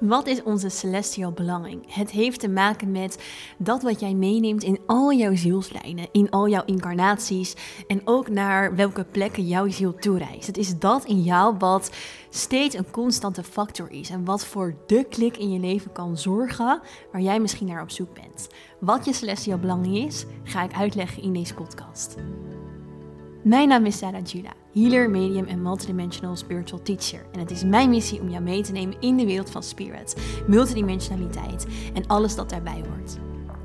Wat 0.00 0.26
is 0.26 0.42
onze 0.42 0.68
celestial 0.68 1.32
belonging? 1.32 1.94
Het 1.94 2.10
heeft 2.10 2.40
te 2.40 2.48
maken 2.48 2.90
met 2.90 3.22
dat 3.58 3.82
wat 3.82 4.00
jij 4.00 4.14
meeneemt 4.14 4.62
in 4.62 4.78
al 4.86 5.12
jouw 5.12 5.34
zielslijnen, 5.34 6.08
in 6.12 6.30
al 6.30 6.48
jouw 6.48 6.64
incarnaties 6.64 7.54
en 7.86 8.00
ook 8.04 8.28
naar 8.28 8.74
welke 8.74 9.04
plekken 9.04 9.46
jouw 9.46 9.68
ziel 9.68 9.94
toereist. 9.94 10.46
Het 10.46 10.56
is 10.56 10.78
dat 10.78 11.04
in 11.04 11.22
jou 11.22 11.54
wat 11.58 11.90
steeds 12.30 12.74
een 12.74 12.90
constante 12.90 13.42
factor 13.44 13.90
is 13.90 14.10
en 14.10 14.24
wat 14.24 14.44
voor 14.44 14.74
de 14.86 15.04
klik 15.04 15.36
in 15.36 15.52
je 15.52 15.58
leven 15.58 15.92
kan 15.92 16.18
zorgen 16.18 16.80
waar 17.12 17.22
jij 17.22 17.40
misschien 17.40 17.66
naar 17.66 17.82
op 17.82 17.90
zoek 17.90 18.14
bent. 18.14 18.48
Wat 18.80 19.04
je 19.04 19.12
celestial 19.12 19.58
belonging 19.58 19.96
is, 19.96 20.24
ga 20.42 20.62
ik 20.62 20.72
uitleggen 20.72 21.22
in 21.22 21.32
deze 21.32 21.54
podcast. 21.54 22.16
Mijn 23.42 23.68
naam 23.68 23.86
is 23.86 23.98
Sarah 23.98 24.24
Jula, 24.24 24.52
healer, 24.76 25.10
medium 25.10 25.46
en 25.46 25.62
multidimensional 25.62 26.36
spiritual 26.36 26.82
teacher. 26.82 27.26
En 27.32 27.38
het 27.40 27.50
is 27.50 27.64
mijn 27.64 27.90
missie 27.90 28.20
om 28.20 28.28
jou 28.28 28.42
mee 28.42 28.62
te 28.62 28.72
nemen 28.72 29.00
in 29.00 29.16
de 29.16 29.26
wereld 29.26 29.50
van 29.50 29.62
spirit, 29.62 30.16
multidimensionaliteit 30.46 31.66
en 31.94 32.06
alles 32.06 32.34
dat 32.34 32.50
daarbij 32.50 32.82
hoort. 32.88 33.18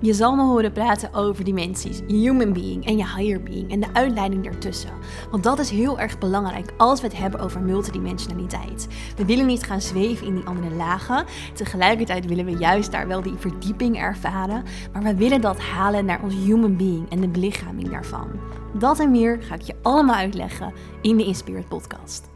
Je 0.03 0.13
zal 0.13 0.35
me 0.35 0.43
horen 0.43 0.71
praten 0.71 1.13
over 1.13 1.43
dimensies, 1.43 2.01
human 2.07 2.53
being 2.53 2.85
en 2.85 2.97
je 2.97 3.07
higher 3.15 3.43
being 3.43 3.71
en 3.71 3.79
de 3.79 3.87
uitleiding 3.93 4.43
daartussen. 4.43 4.89
Want 5.31 5.43
dat 5.43 5.59
is 5.59 5.69
heel 5.69 5.99
erg 5.99 6.17
belangrijk 6.17 6.71
als 6.77 7.01
we 7.01 7.07
het 7.07 7.17
hebben 7.17 7.39
over 7.39 7.61
multidimensionaliteit. 7.61 8.87
We 9.15 9.25
willen 9.25 9.45
niet 9.45 9.63
gaan 9.63 9.81
zweven 9.81 10.27
in 10.27 10.35
die 10.35 10.45
andere 10.45 10.75
lagen. 10.75 11.25
Tegelijkertijd 11.53 12.25
willen 12.25 12.45
we 12.45 12.57
juist 12.57 12.91
daar 12.91 13.07
wel 13.07 13.21
die 13.21 13.35
verdieping 13.37 13.97
ervaren. 13.97 14.63
Maar 14.93 15.03
we 15.03 15.15
willen 15.15 15.41
dat 15.41 15.59
halen 15.59 16.05
naar 16.05 16.23
ons 16.23 16.33
human 16.33 16.77
being 16.77 17.09
en 17.09 17.21
de 17.21 17.27
belichaming 17.27 17.89
daarvan. 17.89 18.29
Dat 18.73 18.99
en 18.99 19.11
meer 19.11 19.37
ga 19.41 19.55
ik 19.55 19.61
je 19.61 19.75
allemaal 19.81 20.15
uitleggen 20.15 20.73
in 21.01 21.17
de 21.17 21.25
Inspirit 21.25 21.67
podcast. 21.67 22.29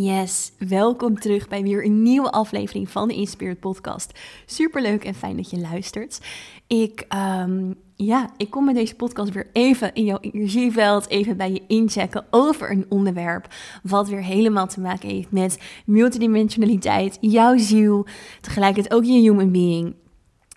Yes, 0.00 0.52
welkom 0.58 1.18
terug 1.18 1.48
bij 1.48 1.62
weer 1.62 1.84
een 1.84 2.02
nieuwe 2.02 2.30
aflevering 2.30 2.90
van 2.90 3.08
de 3.08 3.14
Inspirit 3.14 3.60
Podcast. 3.60 4.18
Super 4.46 4.82
leuk 4.82 5.04
en 5.04 5.14
fijn 5.14 5.36
dat 5.36 5.50
je 5.50 5.58
luistert. 5.58 6.20
Ik, 6.66 7.06
um, 7.42 7.74
ja, 7.94 8.30
ik 8.36 8.50
kom 8.50 8.64
met 8.64 8.74
deze 8.74 8.94
podcast 8.94 9.32
weer 9.32 9.50
even 9.52 9.94
in 9.94 10.04
jouw 10.04 10.18
energieveld, 10.20 11.08
even 11.08 11.36
bij 11.36 11.52
je 11.52 11.62
inchecken 11.66 12.24
over 12.30 12.70
een 12.70 12.86
onderwerp 12.88 13.54
wat 13.82 14.08
weer 14.08 14.22
helemaal 14.22 14.66
te 14.66 14.80
maken 14.80 15.08
heeft 15.08 15.30
met 15.30 15.58
multidimensionaliteit, 15.86 17.18
jouw 17.20 17.56
ziel, 17.56 18.06
tegelijkertijd 18.40 18.94
ook 18.94 19.04
je 19.04 19.12
human 19.12 19.52
being, 19.52 19.94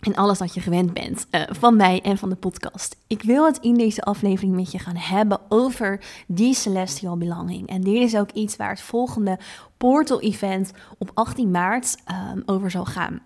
en 0.01 0.15
alles 0.15 0.39
wat 0.39 0.53
je 0.53 0.61
gewend 0.61 0.93
bent 0.93 1.27
uh, 1.31 1.41
van 1.49 1.75
mij 1.75 2.01
en 2.01 2.17
van 2.17 2.29
de 2.29 2.35
podcast. 2.35 2.95
Ik 3.07 3.21
wil 3.21 3.45
het 3.45 3.57
in 3.57 3.73
deze 3.73 4.01
aflevering 4.01 4.55
met 4.55 4.71
je 4.71 4.79
gaan 4.79 4.95
hebben 4.95 5.39
over 5.49 6.03
die 6.27 6.55
celestial 6.55 7.17
belonging. 7.17 7.67
En 7.67 7.81
dit 7.81 7.95
is 7.95 8.15
ook 8.15 8.31
iets 8.31 8.55
waar 8.55 8.69
het 8.69 8.81
volgende 8.81 9.39
Portal 9.77 10.21
Event 10.21 10.71
op 10.97 11.11
18 11.13 11.51
maart 11.51 11.97
um, 12.33 12.43
over 12.45 12.71
zal 12.71 12.85
gaan. 12.85 13.21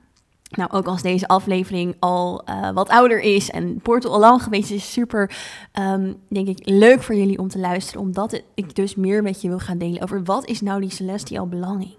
Nou, 0.50 0.72
ook 0.72 0.86
als 0.86 1.02
deze 1.02 1.28
aflevering 1.28 1.96
al 2.00 2.44
uh, 2.50 2.72
wat 2.72 2.90
ouder 2.90 3.20
is 3.20 3.50
en 3.50 3.80
Portal 3.81 4.14
al 4.14 4.20
lang 4.20 4.44
geweest 4.44 4.72
is, 4.72 4.92
super, 4.92 5.38
um, 5.80 6.16
denk 6.30 6.48
ik, 6.48 6.59
leuk 6.64 7.03
voor 7.03 7.16
jullie 7.16 7.40
om 7.40 7.48
te 7.48 7.59
luisteren. 7.59 8.02
Omdat 8.02 8.42
ik 8.56 8.76
dus 8.76 8.96
meer 8.96 9.23
met 9.23 9.42
je 9.42 9.48
wil 9.48 9.59
gaan 9.59 9.78
delen 9.78 10.02
over 10.02 10.23
wat 10.23 10.46
is 10.46 10.62
nou 10.62 10.81
die 10.81 10.92
celestial 10.92 11.48
belonging. 11.48 11.96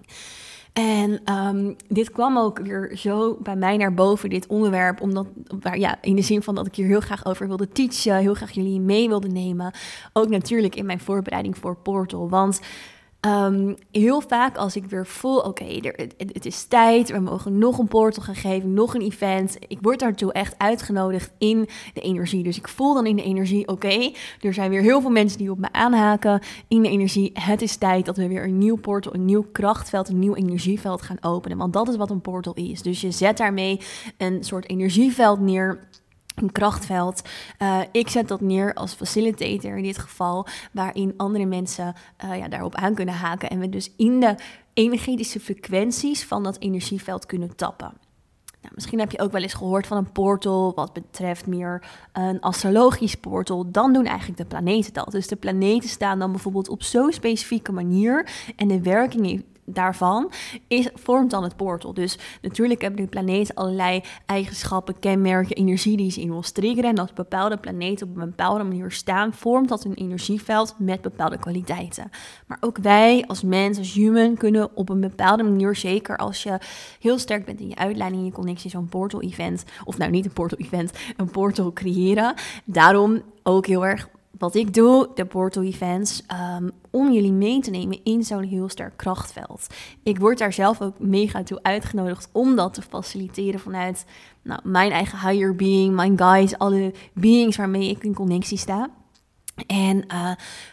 En 0.76 1.20
um, 1.34 1.76
dit 1.88 2.10
kwam 2.10 2.38
ook 2.38 2.58
weer 2.58 2.92
zo 2.96 3.36
bij 3.40 3.56
mij 3.56 3.76
naar 3.76 3.94
boven, 3.94 4.30
dit 4.30 4.46
onderwerp. 4.46 5.00
Omdat, 5.00 5.26
ja, 5.72 5.98
in 6.02 6.16
de 6.16 6.22
zin 6.22 6.42
van 6.42 6.54
dat 6.54 6.66
ik 6.66 6.74
hier 6.74 6.86
heel 6.86 7.00
graag 7.00 7.24
over 7.24 7.46
wilde 7.46 7.68
teachen, 7.68 8.16
heel 8.16 8.34
graag 8.34 8.50
jullie 8.50 8.80
mee 8.80 9.08
wilde 9.08 9.28
nemen. 9.28 9.72
Ook 10.12 10.28
natuurlijk 10.28 10.76
in 10.76 10.86
mijn 10.86 11.00
voorbereiding 11.00 11.58
voor 11.58 11.76
Portal. 11.76 12.28
Want 12.28 12.60
Um, 13.26 13.74
heel 13.90 14.20
vaak 14.20 14.56
als 14.56 14.76
ik 14.76 14.84
weer 14.84 15.06
voel, 15.06 15.38
oké, 15.38 15.64
het 16.16 16.46
is 16.46 16.64
tijd, 16.64 17.10
we 17.10 17.18
mogen 17.18 17.58
nog 17.58 17.78
een 17.78 17.88
portal 17.88 18.22
gaan 18.22 18.34
geven, 18.34 18.74
nog 18.74 18.94
een 18.94 19.00
event. 19.00 19.56
Ik 19.68 19.78
word 19.80 19.98
daartoe 19.98 20.32
echt 20.32 20.54
uitgenodigd 20.58 21.32
in 21.38 21.68
de 21.94 22.00
energie. 22.00 22.42
Dus 22.42 22.56
ik 22.56 22.68
voel 22.68 22.94
dan 22.94 23.06
in 23.06 23.16
de 23.16 23.22
energie, 23.22 23.68
oké, 23.68 24.12
er 24.40 24.54
zijn 24.54 24.70
weer 24.70 24.82
heel 24.82 25.00
veel 25.00 25.10
mensen 25.10 25.38
die 25.38 25.50
op 25.50 25.58
me 25.58 25.72
aanhaken 25.72 26.40
in 26.68 26.82
de 26.82 26.88
energie. 26.88 27.30
Het 27.34 27.62
is 27.62 27.76
tijd 27.76 28.06
dat 28.06 28.16
we 28.16 28.28
weer 28.28 28.44
een 28.44 28.58
nieuw 28.58 28.76
portal, 28.76 29.14
een 29.14 29.24
nieuw 29.24 29.46
krachtveld, 29.52 30.08
een 30.08 30.18
nieuw 30.18 30.34
energieveld 30.34 31.02
gaan 31.02 31.22
openen. 31.22 31.58
Want 31.58 31.72
dat 31.72 31.88
is 31.88 31.96
wat 31.96 32.10
een 32.10 32.20
portal 32.20 32.54
is. 32.54 32.82
Dus 32.82 33.00
je 33.00 33.10
zet 33.10 33.36
daarmee 33.36 33.80
een 34.16 34.44
soort 34.44 34.68
energieveld 34.68 35.40
neer 35.40 35.88
een 36.36 36.52
krachtveld. 36.52 37.22
Uh, 37.58 37.80
ik 37.92 38.08
zet 38.08 38.28
dat 38.28 38.40
neer 38.40 38.74
als 38.74 38.92
facilitator 38.92 39.76
in 39.76 39.82
dit 39.82 39.98
geval, 39.98 40.46
waarin 40.72 41.14
andere 41.16 41.46
mensen 41.46 41.94
uh, 42.24 42.38
ja, 42.38 42.48
daarop 42.48 42.74
aan 42.74 42.94
kunnen 42.94 43.14
haken 43.14 43.50
en 43.50 43.58
we 43.58 43.68
dus 43.68 43.92
in 43.96 44.20
de 44.20 44.34
energetische 44.74 45.40
frequenties 45.40 46.24
van 46.24 46.42
dat 46.42 46.56
energieveld 46.58 47.26
kunnen 47.26 47.56
tappen. 47.56 47.92
Nou, 48.66 48.74
misschien 48.74 48.98
heb 48.98 49.10
je 49.10 49.20
ook 49.20 49.32
wel 49.32 49.42
eens 49.42 49.54
gehoord 49.54 49.86
van 49.86 49.96
een 49.96 50.12
portal 50.12 50.72
wat 50.74 50.92
betreft 50.92 51.46
meer 51.46 51.82
een 52.12 52.40
astrologisch 52.40 53.14
portal. 53.14 53.70
Dan 53.70 53.92
doen 53.92 54.06
eigenlijk 54.06 54.38
de 54.38 54.46
planeten 54.46 54.92
dat. 54.92 55.10
Dus 55.10 55.26
de 55.26 55.36
planeten 55.36 55.88
staan 55.88 56.18
dan 56.18 56.30
bijvoorbeeld 56.30 56.68
op 56.68 56.82
zo'n 56.82 57.12
specifieke 57.12 57.72
manier 57.72 58.28
en 58.56 58.68
de 58.68 58.82
werking 58.82 59.44
daarvan 59.66 60.32
is, 60.68 60.88
vormt 60.94 61.30
dan 61.30 61.42
het 61.42 61.56
portal. 61.56 61.94
Dus 61.94 62.18
natuurlijk 62.42 62.80
hebben 62.80 63.00
de 63.00 63.08
planeten 63.08 63.54
allerlei 63.54 64.02
eigenschappen, 64.26 64.98
kenmerken, 64.98 65.56
energie 65.56 65.96
die 65.96 66.10
ze 66.10 66.20
in 66.20 66.32
ons 66.32 66.50
triggeren. 66.50 66.90
En 66.90 66.98
als 66.98 67.12
bepaalde 67.12 67.56
planeten 67.56 68.08
op 68.08 68.16
een 68.16 68.24
bepaalde 68.24 68.64
manier 68.64 68.90
staan, 68.90 69.32
vormt 69.32 69.68
dat 69.68 69.84
een 69.84 69.94
energieveld 69.94 70.74
met 70.78 71.00
bepaalde 71.00 71.38
kwaliteiten. 71.38 72.10
Maar 72.46 72.58
ook 72.60 72.78
wij 72.78 73.24
als 73.26 73.42
mens, 73.42 73.78
als 73.78 73.92
human, 73.92 74.36
kunnen 74.36 74.76
op 74.76 74.88
een 74.88 75.00
bepaalde 75.00 75.42
manier, 75.42 75.76
zeker 75.76 76.16
als 76.16 76.42
je 76.42 76.58
heel 77.00 77.18
sterk 77.18 77.44
bent 77.44 77.60
in 77.60 77.68
je 77.68 77.76
uitleiding, 77.76 78.20
in 78.20 78.28
je 78.28 78.32
connectie, 78.32 78.70
zo'n 78.70 78.88
portal-event, 78.88 79.64
of 79.84 79.98
nou 79.98 80.10
niet 80.10 80.24
een 80.24 80.32
portal-event, 80.32 80.92
een 81.16 81.30
portal 81.30 81.72
creëren. 81.72 82.34
Daarom 82.64 83.22
ook 83.42 83.66
heel 83.66 83.86
erg 83.86 84.08
wat 84.38 84.54
ik 84.54 84.74
doe, 84.74 85.08
de 85.14 85.24
portal 85.24 85.62
events, 85.62 86.22
um, 86.58 86.70
om 86.90 87.12
jullie 87.12 87.32
mee 87.32 87.60
te 87.60 87.70
nemen 87.70 88.04
in 88.04 88.24
zo'n 88.24 88.42
heel 88.42 88.68
sterk 88.68 88.96
krachtveld. 88.96 89.66
Ik 90.02 90.18
word 90.18 90.38
daar 90.38 90.52
zelf 90.52 90.80
ook 90.80 90.98
mega 90.98 91.42
toe 91.42 91.58
uitgenodigd 91.62 92.28
om 92.32 92.56
dat 92.56 92.74
te 92.74 92.82
faciliteren 92.82 93.60
vanuit 93.60 94.04
nou, 94.42 94.60
mijn 94.64 94.90
eigen 94.90 95.28
higher 95.28 95.54
being, 95.54 95.94
mijn 95.94 96.18
guides, 96.18 96.58
alle 96.58 96.94
beings 97.12 97.56
waarmee 97.56 97.90
ik 97.90 98.04
in 98.04 98.14
connectie 98.14 98.58
sta. 98.58 98.90
En 99.66 100.04
uh, 100.12 100.30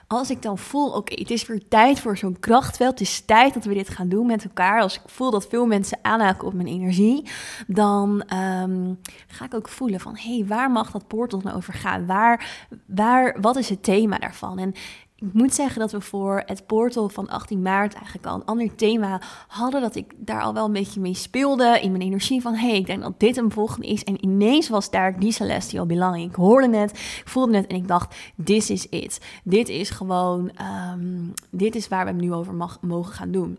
als 0.08 0.30
ik 0.30 0.42
dan 0.42 0.58
voel, 0.58 0.90
oké, 0.90 1.14
het 1.20 1.30
is 1.32 1.46
weer 1.46 1.68
tijd 1.68 2.00
voor 2.00 2.18
zo'n 2.18 2.40
krachtveld. 2.40 3.00
Het 3.00 3.08
is 3.08 3.26
tijd 3.26 3.54
dat 3.54 3.66
we 3.66 3.74
dit 3.74 3.90
gaan 3.90 4.10
doen 4.10 4.26
met 4.26 4.44
elkaar. 4.44 4.82
Als 4.82 4.96
ik 4.96 5.02
voel 5.06 5.32
dat 5.32 5.48
veel 5.48 5.66
mensen 5.66 6.00
aanhaken 6.02 6.48
op 6.48 6.54
mijn 6.54 6.68
energie, 6.68 7.30
dan 7.68 8.24
um, 8.34 9.00
ga 9.28 9.46
ik 9.46 9.54
ook 9.54 9.70
voelen 9.70 10.00
van, 10.00 10.18
hé, 10.18 10.36
hey, 10.38 10.46
waar 10.48 10.72
mag 10.72 10.92
dat 10.92 11.08
portal 11.08 11.40
nou 11.44 11.56
over 11.56 11.74
gaan? 11.74 12.06
Waar, 12.06 12.68
waar, 12.86 13.38
wat 13.42 13.56
is 13.56 13.70
het 13.70 13.84
thema 13.84 14.18
daarvan? 14.18 14.60
En 14.60 14.74
ik 15.26 15.34
moet 15.34 15.54
zeggen 15.54 15.80
dat 15.80 15.92
we 15.92 16.02
voor 16.02 16.44
het 16.46 16.66
portal 16.66 17.10
van 17.10 17.30
18 17.30 17.62
maart 17.62 17.94
eigenlijk 17.94 18.26
al 18.26 18.36
een 18.36 18.46
ander 18.46 18.76
thema 18.76 19.22
hadden. 19.48 19.82
Dat 19.82 19.96
ik 19.96 20.14
daar 20.18 20.42
al 20.42 20.54
wel 20.54 20.66
een 20.66 20.72
beetje 20.72 21.00
mee 21.00 21.14
speelde 21.14 21.80
in 21.82 21.92
mijn 21.92 22.04
energie 22.04 22.42
van... 22.42 22.54
hé, 22.54 22.70
hey, 22.70 22.78
ik 22.78 22.86
denk 22.86 23.02
dat 23.02 23.20
dit 23.20 23.38
een 23.38 23.52
volgende 23.52 23.88
is. 23.88 24.04
En 24.04 24.24
ineens 24.24 24.70
was 24.70 24.90
daar 24.90 25.20
die 25.20 25.32
celestial 25.32 25.86
belang. 25.86 26.24
Ik 26.24 26.36
hoorde 26.36 26.78
het, 26.78 26.92
ik 26.92 27.22
voelde 27.26 27.58
het 27.58 27.68
en 27.68 27.76
ik 27.76 27.88
dacht, 27.88 28.16
this 28.44 28.70
is 28.70 28.90
it. 28.90 29.20
Dit 29.44 29.70
is 29.70 29.90
gewoon, 29.90 30.52
um, 30.94 31.34
dit 31.50 31.76
is 31.76 31.88
waar 31.88 32.06
we 32.06 32.12
het 32.12 32.22
nu 32.22 32.34
over 32.34 32.78
mogen 32.82 33.14
gaan 33.14 33.32
doen. 33.32 33.58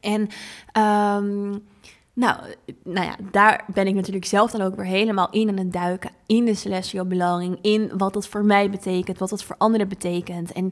En... 0.00 0.20
Um, 0.82 1.66
nou, 2.18 2.40
nou 2.84 3.06
ja, 3.06 3.16
daar 3.30 3.64
ben 3.74 3.86
ik 3.86 3.94
natuurlijk 3.94 4.24
zelf 4.24 4.50
dan 4.50 4.60
ook 4.60 4.76
weer 4.76 4.84
helemaal 4.84 5.30
in 5.30 5.48
aan 5.48 5.58
het 5.58 5.72
duiken. 5.72 6.10
In 6.28 6.44
de 6.44 6.54
celestial 6.54 7.06
belonging. 7.06 7.58
In 7.62 7.90
wat 7.96 8.12
dat 8.12 8.26
voor 8.26 8.44
mij 8.44 8.70
betekent. 8.70 9.18
Wat 9.18 9.28
dat 9.28 9.44
voor 9.44 9.56
anderen 9.58 9.88
betekent. 9.88 10.52
En 10.52 10.70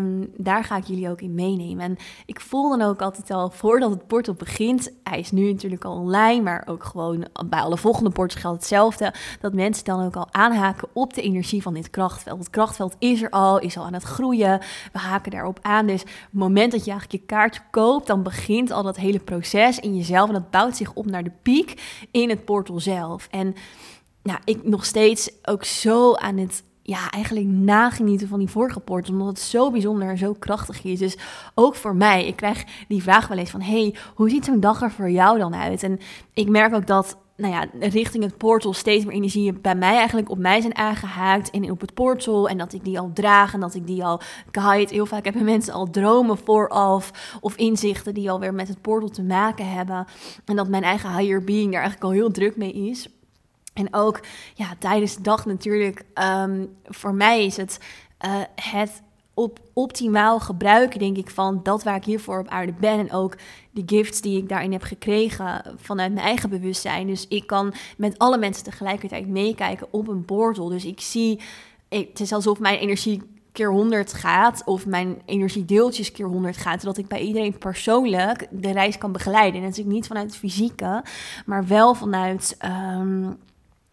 um, 0.00 0.30
daar 0.36 0.64
ga 0.64 0.76
ik 0.76 0.84
jullie 0.84 1.10
ook 1.10 1.20
in 1.20 1.34
meenemen. 1.34 1.84
En 1.84 1.96
ik 2.26 2.40
voel 2.40 2.68
dan 2.68 2.82
ook 2.88 3.02
altijd 3.02 3.30
al 3.30 3.50
voordat 3.50 3.90
het 3.90 4.06
portal 4.06 4.34
begint. 4.34 4.92
Hij 5.02 5.18
is 5.18 5.30
nu 5.30 5.52
natuurlijk 5.52 5.84
al 5.84 5.96
online. 5.96 6.42
Maar 6.42 6.62
ook 6.66 6.84
gewoon 6.84 7.26
bij 7.46 7.60
alle 7.60 7.76
volgende 7.76 8.10
portals 8.10 8.40
geldt 8.40 8.58
hetzelfde. 8.58 9.14
Dat 9.40 9.52
mensen 9.52 9.84
dan 9.84 10.04
ook 10.04 10.16
al 10.16 10.28
aanhaken 10.30 10.88
op 10.92 11.14
de 11.14 11.22
energie 11.22 11.62
van 11.62 11.74
dit 11.74 11.90
krachtveld. 11.90 12.38
Het 12.38 12.50
krachtveld 12.50 12.96
is 12.98 13.22
er 13.22 13.30
al. 13.30 13.58
Is 13.58 13.78
al 13.78 13.84
aan 13.84 13.92
het 13.92 14.02
groeien. 14.02 14.60
We 14.92 14.98
haken 14.98 15.30
daarop 15.30 15.58
aan. 15.62 15.86
Dus 15.86 16.00
het 16.00 16.10
moment 16.30 16.72
dat 16.72 16.84
je 16.84 16.90
eigenlijk 16.90 17.22
je 17.22 17.34
kaartje 17.34 17.62
koopt. 17.70 18.06
Dan 18.06 18.22
begint 18.22 18.70
al 18.70 18.82
dat 18.82 18.96
hele 18.96 19.20
proces 19.20 19.78
in 19.78 19.96
jezelf. 19.96 20.28
En 20.28 20.34
dat 20.34 20.50
bouwt 20.50 20.76
zich 20.76 20.94
op 20.94 21.06
naar 21.06 21.24
de 21.24 21.32
piek 21.42 21.82
in 22.10 22.28
het 22.28 22.44
portal 22.44 22.80
zelf. 22.80 23.28
En 23.30 23.54
nou, 24.24 24.38
ik 24.44 24.64
nog 24.64 24.84
steeds 24.84 25.30
ook 25.42 25.64
zo 25.64 26.14
aan 26.14 26.36
het 26.36 26.62
ja, 26.82 27.10
eigenlijk 27.10 27.46
nagenieten 27.46 28.28
van 28.28 28.38
die 28.38 28.48
vorige 28.48 28.80
portal, 28.80 29.12
omdat 29.12 29.28
het 29.28 29.38
zo 29.38 29.70
bijzonder 29.70 30.08
en 30.08 30.18
zo 30.18 30.32
krachtig 30.32 30.84
is. 30.84 30.98
Dus 30.98 31.18
ook 31.54 31.74
voor 31.74 31.96
mij, 31.96 32.26
ik 32.26 32.36
krijg 32.36 32.64
die 32.88 33.02
vraag 33.02 33.28
wel 33.28 33.38
eens 33.38 33.50
van, 33.50 33.60
hey, 33.60 33.94
hoe 34.14 34.30
ziet 34.30 34.44
zo'n 34.44 34.60
dag 34.60 34.82
er 34.82 34.90
voor 34.90 35.10
jou 35.10 35.38
dan 35.38 35.54
uit? 35.54 35.82
En 35.82 35.98
ik 36.34 36.48
merk 36.48 36.74
ook 36.74 36.86
dat 36.86 37.16
nou 37.36 37.52
ja, 37.52 37.66
richting 37.88 38.24
het 38.24 38.36
portal 38.36 38.72
steeds 38.72 39.04
meer 39.04 39.14
energie 39.14 39.52
bij 39.52 39.74
mij 39.74 39.96
eigenlijk 39.96 40.30
op 40.30 40.38
mij 40.38 40.60
zijn 40.60 40.76
aangehaakt 40.76 41.50
en 41.50 41.70
op 41.70 41.80
het 41.80 41.94
portal 41.94 42.48
en 42.48 42.58
dat 42.58 42.72
ik 42.72 42.84
die 42.84 42.98
al 42.98 43.10
draag 43.14 43.54
en 43.54 43.60
dat 43.60 43.74
ik 43.74 43.86
die 43.86 44.04
al 44.04 44.20
guide. 44.50 44.94
Heel 44.94 45.06
vaak 45.06 45.24
hebben 45.24 45.44
mensen 45.44 45.74
al 45.74 45.90
dromen 45.90 46.38
vooraf 46.38 47.36
of 47.40 47.56
inzichten 47.56 48.14
die 48.14 48.30
alweer 48.30 48.54
met 48.54 48.68
het 48.68 48.80
portal 48.80 49.08
te 49.08 49.22
maken 49.22 49.70
hebben 49.70 50.06
en 50.44 50.56
dat 50.56 50.68
mijn 50.68 50.82
eigen 50.82 51.16
higher 51.16 51.44
being 51.44 51.72
daar 51.72 51.80
eigenlijk 51.80 52.04
al 52.04 52.10
heel 52.10 52.30
druk 52.30 52.56
mee 52.56 52.72
is. 52.72 53.08
En 53.74 53.94
ook 53.94 54.20
ja, 54.54 54.74
tijdens 54.78 55.16
de 55.16 55.22
dag 55.22 55.46
natuurlijk, 55.46 56.04
um, 56.14 56.76
voor 56.84 57.14
mij 57.14 57.44
is 57.44 57.56
het 57.56 57.78
uh, 58.26 58.40
het 58.54 59.02
op 59.34 59.60
optimaal 59.72 60.40
gebruiken, 60.40 60.98
denk 60.98 61.16
ik, 61.16 61.30
van 61.30 61.60
dat 61.62 61.82
waar 61.82 61.96
ik 61.96 62.04
hiervoor 62.04 62.38
op 62.38 62.48
aarde 62.48 62.72
ben. 62.72 62.98
En 62.98 63.12
ook 63.12 63.36
de 63.70 63.82
gifts 63.86 64.20
die 64.20 64.38
ik 64.38 64.48
daarin 64.48 64.72
heb 64.72 64.82
gekregen 64.82 65.76
vanuit 65.76 66.12
mijn 66.12 66.26
eigen 66.26 66.50
bewustzijn. 66.50 67.06
Dus 67.06 67.28
ik 67.28 67.46
kan 67.46 67.74
met 67.96 68.18
alle 68.18 68.38
mensen 68.38 68.64
tegelijkertijd 68.64 69.28
meekijken 69.28 69.86
op 69.90 70.08
een 70.08 70.24
portal. 70.24 70.68
Dus 70.68 70.84
ik 70.84 71.00
zie, 71.00 71.40
het 71.88 72.20
is 72.20 72.32
alsof 72.32 72.58
mijn 72.58 72.78
energie 72.78 73.22
keer 73.52 73.70
100 73.70 74.12
gaat, 74.12 74.62
of 74.64 74.86
mijn 74.86 75.22
energiedeeltjes 75.24 76.12
keer 76.12 76.26
100 76.26 76.56
gaat, 76.56 76.80
zodat 76.80 76.98
ik 76.98 77.08
bij 77.08 77.20
iedereen 77.20 77.58
persoonlijk 77.58 78.46
de 78.50 78.72
reis 78.72 78.98
kan 78.98 79.12
begeleiden. 79.12 79.60
En 79.60 79.66
natuurlijk 79.66 79.94
niet 79.94 80.06
vanuit 80.06 80.26
het 80.26 80.36
fysieke, 80.36 81.04
maar 81.46 81.66
wel 81.66 81.94
vanuit. 81.94 82.56
Um, 82.98 83.38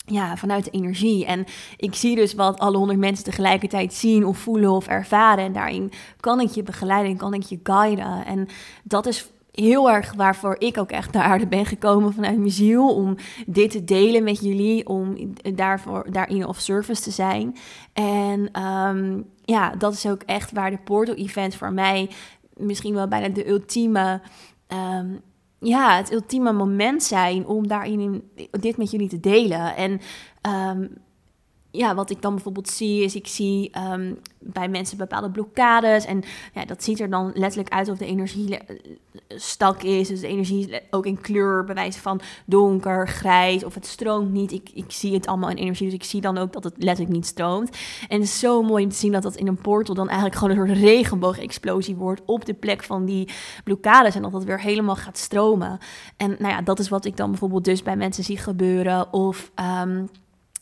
ja, 0.06 0.38
vanuit 0.38 0.64
de 0.66 0.72
energie. 0.72 1.26
En 1.26 1.46
ik 1.78 1.96
zie 1.96 2.16
dus 2.16 2.34
wat 2.34 2.60
alle 2.60 2.78
honderd 2.78 3.00
mensen 3.00 3.26
tegelijkertijd 3.26 3.94
zien 3.94 4.26
of 4.26 4.38
voelen 4.38 4.72
of 4.72 4.88
ervaren. 4.88 5.44
En 5.44 5.54
daarin 5.54 5.92
kan 6.20 6.40
ik 6.40 6.50
je 6.50 6.64
begeleiden, 6.64 7.18
kan 7.18 7.34
ik 7.34 7.44
je 7.44 7.60
guiden. 7.64 8.26
En 8.26 8.48
dat 8.84 9.06
is 9.06 9.32
heel 9.52 9.92
erg 9.92 10.14
waarvoor 10.14 10.56
ik 10.60 10.78
ook 10.78 10.92
echt 10.92 11.12
naar 11.14 11.24
aarde 11.24 11.48
ben 11.48 11.66
gekomen 11.66 12.14
vanuit 12.14 12.38
mijn 12.38 12.52
ziel. 12.52 12.96
Om 12.96 13.16
dit 13.48 13.72
te 13.72 13.84
delen 13.84 14.24
met 14.24 14.40
jullie, 14.42 14.88
om 14.88 15.34
daarvoor, 15.56 16.12
daarin 16.12 16.48
of 16.48 16.60
service 16.60 17.02
te 17.02 17.12
zijn. 17.12 17.56
En 17.94 18.62
um, 18.64 19.26
ja, 19.44 19.76
dat 19.76 19.94
is 19.94 20.06
ook 20.06 20.22
echt 20.22 20.52
waar 20.52 20.72
de 20.72 20.78
Portal 20.78 21.16
Event 21.16 21.56
voor 21.56 21.74
mij 21.74 22.10
misschien 22.54 22.94
wel 22.94 23.08
bijna 23.08 23.28
de 23.28 23.50
ultieme... 23.50 24.22
Um, 25.00 25.22
ja, 25.62 25.98
het 25.98 26.12
ultieme 26.12 26.52
moment 26.52 27.04
zijn 27.04 27.46
om 27.46 27.68
daarin 27.68 28.32
dit 28.52 28.78
met 28.78 28.92
jullie 28.92 29.10
te 29.10 29.20
delen. 29.20 29.76
En 29.76 30.00
um, 30.78 30.90
ja, 31.72 31.96
wat 31.96 32.10
ik 32.10 32.22
dan 32.22 32.34
bijvoorbeeld 32.34 32.70
zie, 32.70 33.04
is 33.04 33.16
ik 33.16 33.28
zie 33.28 33.72
um, 33.92 34.20
bij 34.40 34.70
mensen 34.70 34.98
bepaalde 34.98 35.32
blokkades. 35.32 36.06
En 36.06 36.24
ja, 36.54 36.66
dat 36.66 36.84
ziet 36.84 37.00
er 37.00 37.10
dan 37.10 37.32
letterlijk 37.34 37.74
uit 37.74 37.90
of 37.90 37.98
de 37.98 38.06
energie 38.06 38.58
stak 39.28 39.84
is. 39.84 40.08
Dus 40.08 40.20
de 40.20 40.28
energie 40.28 40.80
ook 40.90 41.06
in 41.06 41.22
kleur, 41.22 41.64
bewijzen 41.64 42.02
van 42.02 42.22
donker, 42.46 43.08
grijs 43.08 43.64
of 43.64 43.74
het 43.74 43.86
stroomt 43.86 44.32
niet. 44.32 44.52
Ik, 44.52 44.70
ik 44.74 44.92
zie 44.92 45.14
het 45.14 45.28
allemaal 45.28 45.50
in 45.50 45.58
energie, 45.58 45.86
dus 45.86 45.96
ik 45.96 46.04
zie 46.04 46.22
dan 46.22 46.38
ook 46.38 46.54
dat 46.54 46.64
het 46.64 46.74
letterlijk 46.78 47.16
niet 47.16 47.26
stroomt. 47.26 47.78
En 48.08 48.22
is 48.22 48.40
zo 48.40 48.64
mooi 48.64 48.84
om 48.84 48.90
te 48.90 48.96
zien 48.96 49.12
dat 49.12 49.24
dat 49.24 49.36
in 49.36 49.48
een 49.48 49.62
portal 49.62 49.96
dan 49.96 50.08
eigenlijk 50.08 50.38
gewoon 50.40 50.58
een 50.58 50.68
soort 50.68 50.80
regenboogexplosie 50.80 51.96
wordt 51.96 52.22
op 52.26 52.46
de 52.46 52.54
plek 52.54 52.84
van 52.84 53.06
die 53.06 53.30
blokkades. 53.64 54.16
En 54.16 54.22
dat 54.22 54.32
dat 54.32 54.44
weer 54.44 54.62
helemaal 54.62 54.96
gaat 54.96 55.18
stromen. 55.18 55.78
En 56.18 56.36
nou 56.40 56.54
ja, 56.54 56.62
dat 56.62 56.80
is 56.80 56.90
wat 56.90 57.06
ik 57.06 57.18
dan 57.18 57.30
bijvoorbeeld 57.30 57.66
dus 57.66 57.84
bij 57.84 57.96
mensen 57.96 58.24
zie 58.24 58.38
gebeuren. 58.38 59.14
Of... 59.14 59.52
Um, 59.84 60.10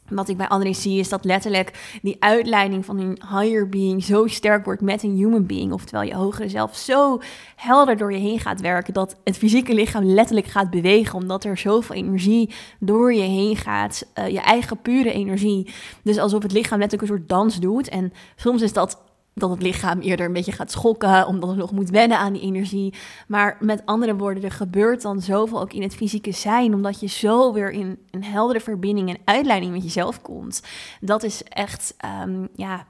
wat 0.09 0.29
ik 0.29 0.37
bij 0.37 0.47
anderen 0.47 0.75
zie 0.75 0.99
is 0.99 1.09
dat 1.09 1.25
letterlijk 1.25 1.97
die 2.01 2.15
uitleiding 2.19 2.85
van 2.85 2.97
hun 2.97 3.21
higher 3.29 3.69
being 3.69 4.03
zo 4.03 4.27
sterk 4.27 4.65
wordt 4.65 4.81
met 4.81 5.03
een 5.03 5.15
human 5.15 5.45
being. 5.45 5.73
Oftewel 5.73 6.03
je 6.03 6.15
hogere 6.15 6.49
zelf 6.49 6.75
zo 6.75 7.21
helder 7.55 7.97
door 7.97 8.13
je 8.13 8.19
heen 8.19 8.39
gaat 8.39 8.61
werken 8.61 8.93
dat 8.93 9.15
het 9.23 9.37
fysieke 9.37 9.73
lichaam 9.73 10.03
letterlijk 10.03 10.47
gaat 10.47 10.69
bewegen. 10.69 11.19
Omdat 11.19 11.43
er 11.43 11.57
zoveel 11.57 11.95
energie 11.95 12.53
door 12.79 13.13
je 13.13 13.21
heen 13.21 13.55
gaat. 13.55 14.05
Uh, 14.15 14.27
je 14.27 14.41
eigen 14.41 14.81
pure 14.81 15.11
energie. 15.11 15.73
Dus 16.03 16.17
alsof 16.17 16.43
het 16.43 16.51
lichaam 16.51 16.79
letterlijk 16.79 17.11
een 17.11 17.17
soort 17.17 17.29
dans 17.29 17.59
doet. 17.59 17.89
En 17.89 18.13
soms 18.35 18.61
is 18.61 18.73
dat 18.73 19.08
dat 19.33 19.49
het 19.49 19.61
lichaam 19.61 19.99
eerder 19.99 20.25
een 20.25 20.33
beetje 20.33 20.51
gaat 20.51 20.71
schokken, 20.71 21.27
omdat 21.27 21.49
het 21.49 21.57
nog 21.57 21.71
moet 21.71 21.89
wennen 21.89 22.17
aan 22.17 22.33
die 22.33 22.41
energie. 22.41 22.93
Maar 23.27 23.57
met 23.59 23.85
andere 23.85 24.15
woorden, 24.15 24.43
er 24.43 24.51
gebeurt 24.51 25.01
dan 25.01 25.21
zoveel 25.21 25.61
ook 25.61 25.73
in 25.73 25.81
het 25.81 25.95
fysieke 25.95 26.31
zijn, 26.31 26.73
omdat 26.73 26.99
je 26.99 27.07
zo 27.07 27.53
weer 27.53 27.71
in 27.71 27.97
een 28.11 28.23
heldere 28.23 28.59
verbinding 28.59 29.09
en 29.09 29.21
uitleiding 29.25 29.71
met 29.71 29.83
jezelf 29.83 30.21
komt. 30.21 30.61
Dat 31.01 31.23
is 31.23 31.43
echt, 31.43 31.95
um, 32.23 32.47
ja, 32.55 32.85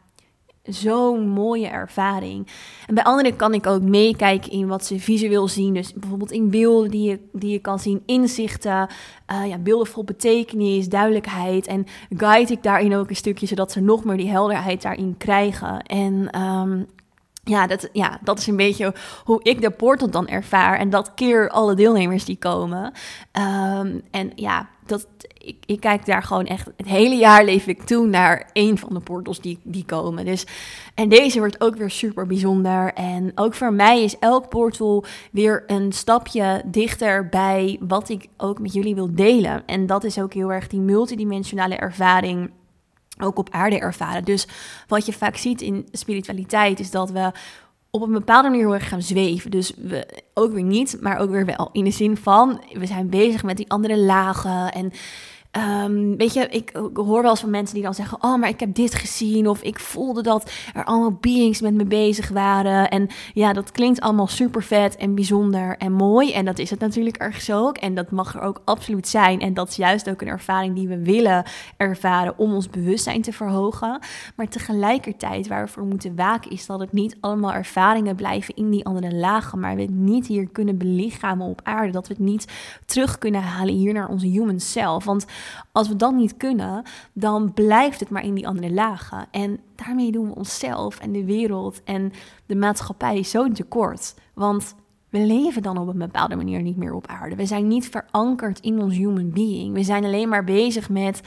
zo'n 0.70 1.28
mooie 1.28 1.68
ervaring. 1.68 2.48
En 2.88 2.96
bij 2.96 3.04
anderen 3.04 3.36
kan 3.36 3.54
ik 3.54 3.68
ook 3.68 3.82
meekijken 3.82 4.52
in 4.52 4.68
wat 4.68 4.86
ze 4.86 5.00
visueel 5.00 5.48
zien. 5.48 5.74
Dus 5.74 5.94
bijvoorbeeld 5.94 6.32
in 6.32 6.50
beelden 6.50 6.92
die 6.92 7.10
je, 7.10 7.20
die 7.32 7.52
je 7.52 7.60
kan 7.60 7.80
zien, 7.80 8.04
inzichten, 8.06 8.88
uh, 9.32 9.48
ja, 9.48 9.58
beelden 9.58 9.88
vol 9.88 10.04
betekenis, 10.04 10.90
duidelijkheid. 10.90 11.68
En 11.68 11.86
guide 12.10 12.54
ik 12.54 12.64
daarin 12.64 12.96
ook 12.96 13.10
een 13.10 13.16
stukje, 13.16 13.48
zodat 13.48 13.72
ze 13.72 13.80
nog 13.80 14.04
meer 14.04 14.18
die 14.18 14.30
helderheid 14.30 14.82
daarin 14.82 15.16
krijgen. 15.18 15.82
En 15.82 16.42
um, 16.42 16.88
ja 17.44 17.68
dat, 17.68 17.90
ja, 17.94 18.20
dat 18.24 18.40
is 18.40 18.48
een 18.48 18.56
beetje 18.56 18.94
hoe 19.24 19.44
ik 19.44 19.62
de 19.62 19.70
portal 19.70 20.10
dan 20.10 20.28
ervaar. 20.28 20.78
En 20.78 20.90
dat 20.90 21.14
keer 21.14 21.50
alle 21.50 21.76
deelnemers 21.76 22.26
die 22.26 22.38
komen. 22.38 22.94
Um, 23.32 24.02
en 24.12 24.32
ja, 24.36 24.70
dat, 24.90 25.08
ik, 25.38 25.58
ik, 25.66 25.80
kijk 25.80 26.06
daar 26.06 26.24
gewoon 26.24 26.46
echt 26.46 26.70
het 26.78 26.88
hele 26.88 27.16
jaar 27.16 27.46
leef 27.46 27.68
ik 27.68 27.82
toe 27.82 28.08
naar 28.08 28.50
een 28.54 28.78
van 28.78 28.94
de 28.94 29.00
portals 29.00 29.42
die, 29.42 29.60
die 29.64 29.86
komen. 29.86 30.26
Dus, 30.26 30.46
en 30.96 31.10
deze 31.10 31.40
wordt 31.40 31.62
ook 31.62 31.76
weer 31.76 31.90
super 31.90 32.28
bijzonder. 32.28 32.94
En 32.94 33.32
ook 33.36 33.54
voor 33.54 33.74
mij 33.74 34.04
is 34.04 34.20
elk 34.20 34.50
portal 34.50 35.04
weer 35.32 35.64
een 35.68 35.92
stapje 35.92 36.62
dichter 36.66 37.30
bij 37.30 37.78
wat 37.80 38.10
ik 38.10 38.28
ook 38.38 38.60
met 38.60 38.74
jullie 38.74 38.96
wil 38.96 39.16
delen. 39.16 39.64
En 39.66 39.86
dat 39.86 40.04
is 40.04 40.20
ook 40.20 40.34
heel 40.34 40.52
erg 40.52 40.68
die 40.68 40.80
multidimensionale 40.80 41.76
ervaring 41.76 42.52
ook 43.22 43.38
op 43.38 43.50
aarde 43.50 43.80
ervaren. 43.80 44.24
Dus 44.24 44.48
wat 44.88 45.06
je 45.06 45.14
vaak 45.14 45.36
ziet 45.36 45.62
in 45.62 45.88
spiritualiteit 45.92 46.80
is 46.80 46.92
dat 46.92 47.12
we 47.12 47.32
op 47.92 48.02
een 48.02 48.12
bepaalde 48.12 48.50
manier 48.50 48.68
heel 48.70 48.88
gaan 48.88 49.02
zweven. 49.02 49.52
Dus 49.52 49.74
we 49.76 50.08
ook 50.34 50.54
weer 50.54 50.64
niet, 50.64 50.98
maar 51.02 51.18
ook 51.18 51.30
weer 51.30 51.46
wel. 51.46 51.70
In 51.72 51.84
de 51.84 51.92
zin 51.92 52.18
van, 52.18 52.62
we 52.74 52.86
zijn 52.86 53.10
bezig 53.10 53.44
met 53.44 53.58
die 53.58 53.70
andere 53.70 53.98
lagen 53.98 54.72
en 54.72 54.92
Um, 55.58 56.18
weet 56.18 56.34
je, 56.34 56.48
ik, 56.50 56.72
hoor 56.94 57.22
wel 57.22 57.30
eens 57.30 57.40
van 57.40 57.50
mensen 57.50 57.76
die 57.76 57.84
dan 57.84 57.94
zeggen: 57.94 58.24
Oh, 58.24 58.40
maar 58.40 58.50
ik 58.50 58.60
heb 58.60 58.76
dit 58.76 58.94
gezien. 58.94 59.48
Of 59.48 59.62
ik 59.62 59.80
voelde 59.80 60.22
dat 60.22 60.52
er 60.74 60.84
allemaal 60.84 61.18
beings 61.22 61.62
met 61.62 61.74
me 61.74 61.86
bezig 61.86 62.30
waren. 62.30 62.90
En 62.90 63.08
ja, 63.34 63.54
dat 63.54 63.72
klinkt 63.72 64.02
allemaal 64.02 64.28
super 64.28 64.64
vet 64.64 64.96
en 64.96 65.16
bijzonder 65.16 65.78
en 65.78 65.92
mooi. 65.92 66.32
En 66.34 66.46
dat 66.46 66.60
is 66.60 66.70
het 66.70 66.80
natuurlijk 66.80 67.18
ergens 67.18 67.52
ook. 67.52 67.78
En 67.78 67.96
dat 67.96 68.12
mag 68.12 68.36
er 68.36 68.42
ook 68.42 68.62
absoluut 68.66 69.08
zijn. 69.08 69.42
En 69.42 69.54
dat 69.54 69.70
is 69.70 69.76
juist 69.76 70.10
ook 70.10 70.22
een 70.22 70.28
ervaring 70.28 70.76
die 70.76 70.88
we 70.88 71.04
willen 71.04 71.44
ervaren 71.78 72.38
om 72.38 72.54
ons 72.54 72.70
bewustzijn 72.70 73.22
te 73.22 73.34
verhogen. 73.34 74.00
Maar 74.36 74.48
tegelijkertijd, 74.48 75.48
waar 75.48 75.66
we 75.66 75.72
voor 75.72 75.86
moeten 75.86 76.16
waken, 76.16 76.52
is 76.52 76.66
dat 76.66 76.80
het 76.80 76.94
niet 76.94 77.18
allemaal 77.20 77.54
ervaringen 77.54 78.16
blijven 78.16 78.56
in 78.56 78.70
die 78.70 78.86
andere 78.86 79.16
lagen. 79.16 79.60
Maar 79.60 79.76
we 79.76 79.82
het 79.82 79.92
niet 79.96 80.28
hier 80.28 80.48
kunnen 80.48 80.78
belichamen 80.78 81.48
op 81.48 81.62
aarde. 81.64 81.92
Dat 81.92 82.08
we 82.08 82.14
het 82.14 82.24
niet 82.24 82.48
terug 82.86 83.18
kunnen 83.18 83.42
halen 83.42 83.74
hier 83.74 83.94
naar 83.94 84.10
onze 84.10 84.28
human 84.28 84.60
self. 84.60 85.06
Want 85.06 85.26
als 85.72 85.88
we 85.88 85.96
dat 85.96 86.14
niet 86.14 86.38
kunnen, 86.38 86.84
dan 87.14 87.54
blijft 87.54 88.00
het 88.00 88.10
maar 88.10 88.24
in 88.24 88.34
die 88.34 88.48
andere 88.48 88.74
lagen. 88.74 89.28
En 89.32 89.60
daarmee 89.76 90.12
doen 90.12 90.28
we 90.28 90.36
onszelf 90.36 91.00
en 91.00 91.12
de 91.12 91.26
wereld 91.26 91.84
en 91.84 92.12
de 92.46 92.56
maatschappij 92.56 93.24
zo 93.24 93.52
tekort. 93.52 94.16
Want 94.34 94.76
we 95.10 95.20
leven 95.20 95.62
dan 95.62 95.78
op 95.78 95.88
een 95.88 95.98
bepaalde 95.98 96.36
manier 96.36 96.62
niet 96.62 96.78
meer 96.78 96.94
op 96.94 97.08
aarde. 97.08 97.36
We 97.36 97.46
zijn 97.46 97.68
niet 97.68 97.90
verankerd 97.90 98.60
in 98.60 98.82
ons 98.82 98.96
human 98.96 99.32
being. 99.32 99.74
We 99.74 99.84
zijn 99.84 100.06
alleen 100.06 100.30
maar 100.30 100.44
bezig 100.44 100.90
met 100.90 101.22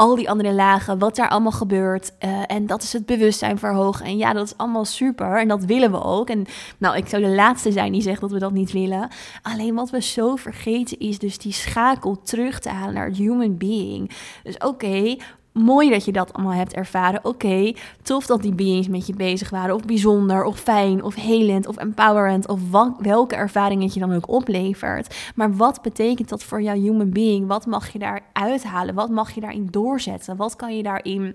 al 0.00 0.14
die 0.16 0.30
andere 0.30 0.52
lagen, 0.52 0.98
wat 0.98 1.16
daar 1.16 1.28
allemaal 1.28 1.52
gebeurt. 1.52 2.12
Uh, 2.24 2.42
en 2.46 2.66
dat 2.66 2.82
is 2.82 2.92
het 2.92 3.06
bewustzijn 3.06 3.58
verhogen. 3.58 4.06
En 4.06 4.16
ja, 4.16 4.32
dat 4.32 4.46
is 4.46 4.56
allemaal 4.56 4.84
super. 4.84 5.38
En 5.38 5.48
dat 5.48 5.64
willen 5.64 5.90
we 5.90 6.02
ook. 6.02 6.28
En 6.28 6.46
nou, 6.78 6.96
ik 6.96 7.08
zou 7.08 7.22
de 7.22 7.28
laatste 7.28 7.72
zijn 7.72 7.92
die 7.92 8.02
zegt 8.02 8.20
dat 8.20 8.30
we 8.30 8.38
dat 8.38 8.52
niet 8.52 8.72
willen. 8.72 9.08
Alleen 9.42 9.74
wat 9.74 9.90
we 9.90 10.02
zo 10.02 10.36
vergeten 10.36 10.98
is 10.98 11.18
dus 11.18 11.38
die 11.38 11.52
schakel 11.52 12.22
terug 12.22 12.58
te 12.58 12.68
halen 12.68 12.94
naar 12.94 13.06
het 13.06 13.16
human 13.16 13.56
being. 13.56 14.10
Dus 14.42 14.58
oké, 14.58 15.16
mooi 15.60 15.90
dat 15.90 16.04
je 16.04 16.12
dat 16.12 16.32
allemaal 16.32 16.52
hebt 16.52 16.72
ervaren. 16.72 17.24
Oké, 17.24 17.72
tof 18.02 18.26
dat 18.26 18.42
die 18.42 18.54
beings 18.54 18.88
met 18.88 19.06
je 19.06 19.14
bezig 19.14 19.50
waren. 19.50 19.74
Of 19.74 19.84
bijzonder, 19.84 20.44
of 20.44 20.58
fijn, 20.58 21.04
of 21.04 21.14
helend, 21.14 21.66
of 21.66 21.76
empowerend. 21.76 22.48
Of 22.48 22.60
welke 22.98 23.34
ervaring 23.34 23.82
het 23.82 23.94
je 23.94 24.00
dan 24.00 24.14
ook 24.14 24.28
oplevert. 24.28 25.16
Maar 25.34 25.56
wat 25.56 25.82
betekent 25.82 26.28
dat 26.28 26.42
voor 26.42 26.62
jouw 26.62 26.80
human 26.80 27.10
being? 27.10 27.46
Wat 27.46 27.66
mag 27.66 27.92
je 27.92 27.98
daar 27.98 28.20
uithalen? 28.32 28.94
Wat 28.94 29.10
mag 29.10 29.30
je 29.30 29.40
daarin 29.40 29.68
doorzetten? 29.70 30.36
Wat 30.36 30.56
kan 30.56 30.76
je 30.76 30.82
daarin 30.82 31.34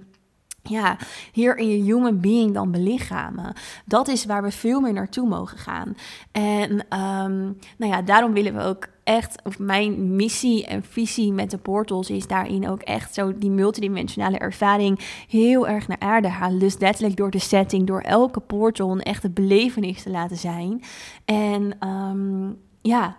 ja, 0.69 0.97
hier 1.31 1.57
in 1.57 1.69
je 1.69 1.83
human 1.83 2.19
being 2.19 2.53
dan 2.53 2.71
belichamen. 2.71 3.53
Dat 3.85 4.07
is 4.07 4.25
waar 4.25 4.43
we 4.43 4.51
veel 4.51 4.79
meer 4.79 4.93
naartoe 4.93 5.27
mogen 5.27 5.57
gaan. 5.57 5.95
En 6.31 6.71
um, 6.71 7.57
nou 7.77 7.91
ja, 7.91 8.01
daarom 8.01 8.33
willen 8.33 8.55
we 8.55 8.61
ook 8.61 8.87
echt, 9.05 9.41
of 9.43 9.59
mijn 9.59 10.15
missie 10.15 10.65
en 10.65 10.83
visie 10.83 11.31
met 11.31 11.51
de 11.51 11.57
portals 11.57 12.09
is 12.09 12.27
daarin 12.27 12.69
ook 12.69 12.81
echt 12.81 13.13
zo 13.13 13.37
die 13.37 13.49
multidimensionale 13.49 14.37
ervaring 14.37 14.99
heel 15.27 15.67
erg 15.67 15.87
naar 15.87 15.99
aarde 15.99 16.27
halen. 16.27 16.59
Dus 16.59 16.77
letterlijk 16.77 17.15
door 17.15 17.31
de 17.31 17.39
setting, 17.39 17.87
door 17.87 18.01
elke 18.01 18.39
portal 18.39 18.91
een 18.91 19.01
echte 19.01 19.29
belevenis 19.29 20.03
te 20.03 20.09
laten 20.09 20.37
zijn. 20.37 20.81
En 21.25 21.87
um, 21.87 22.57
ja, 22.81 23.17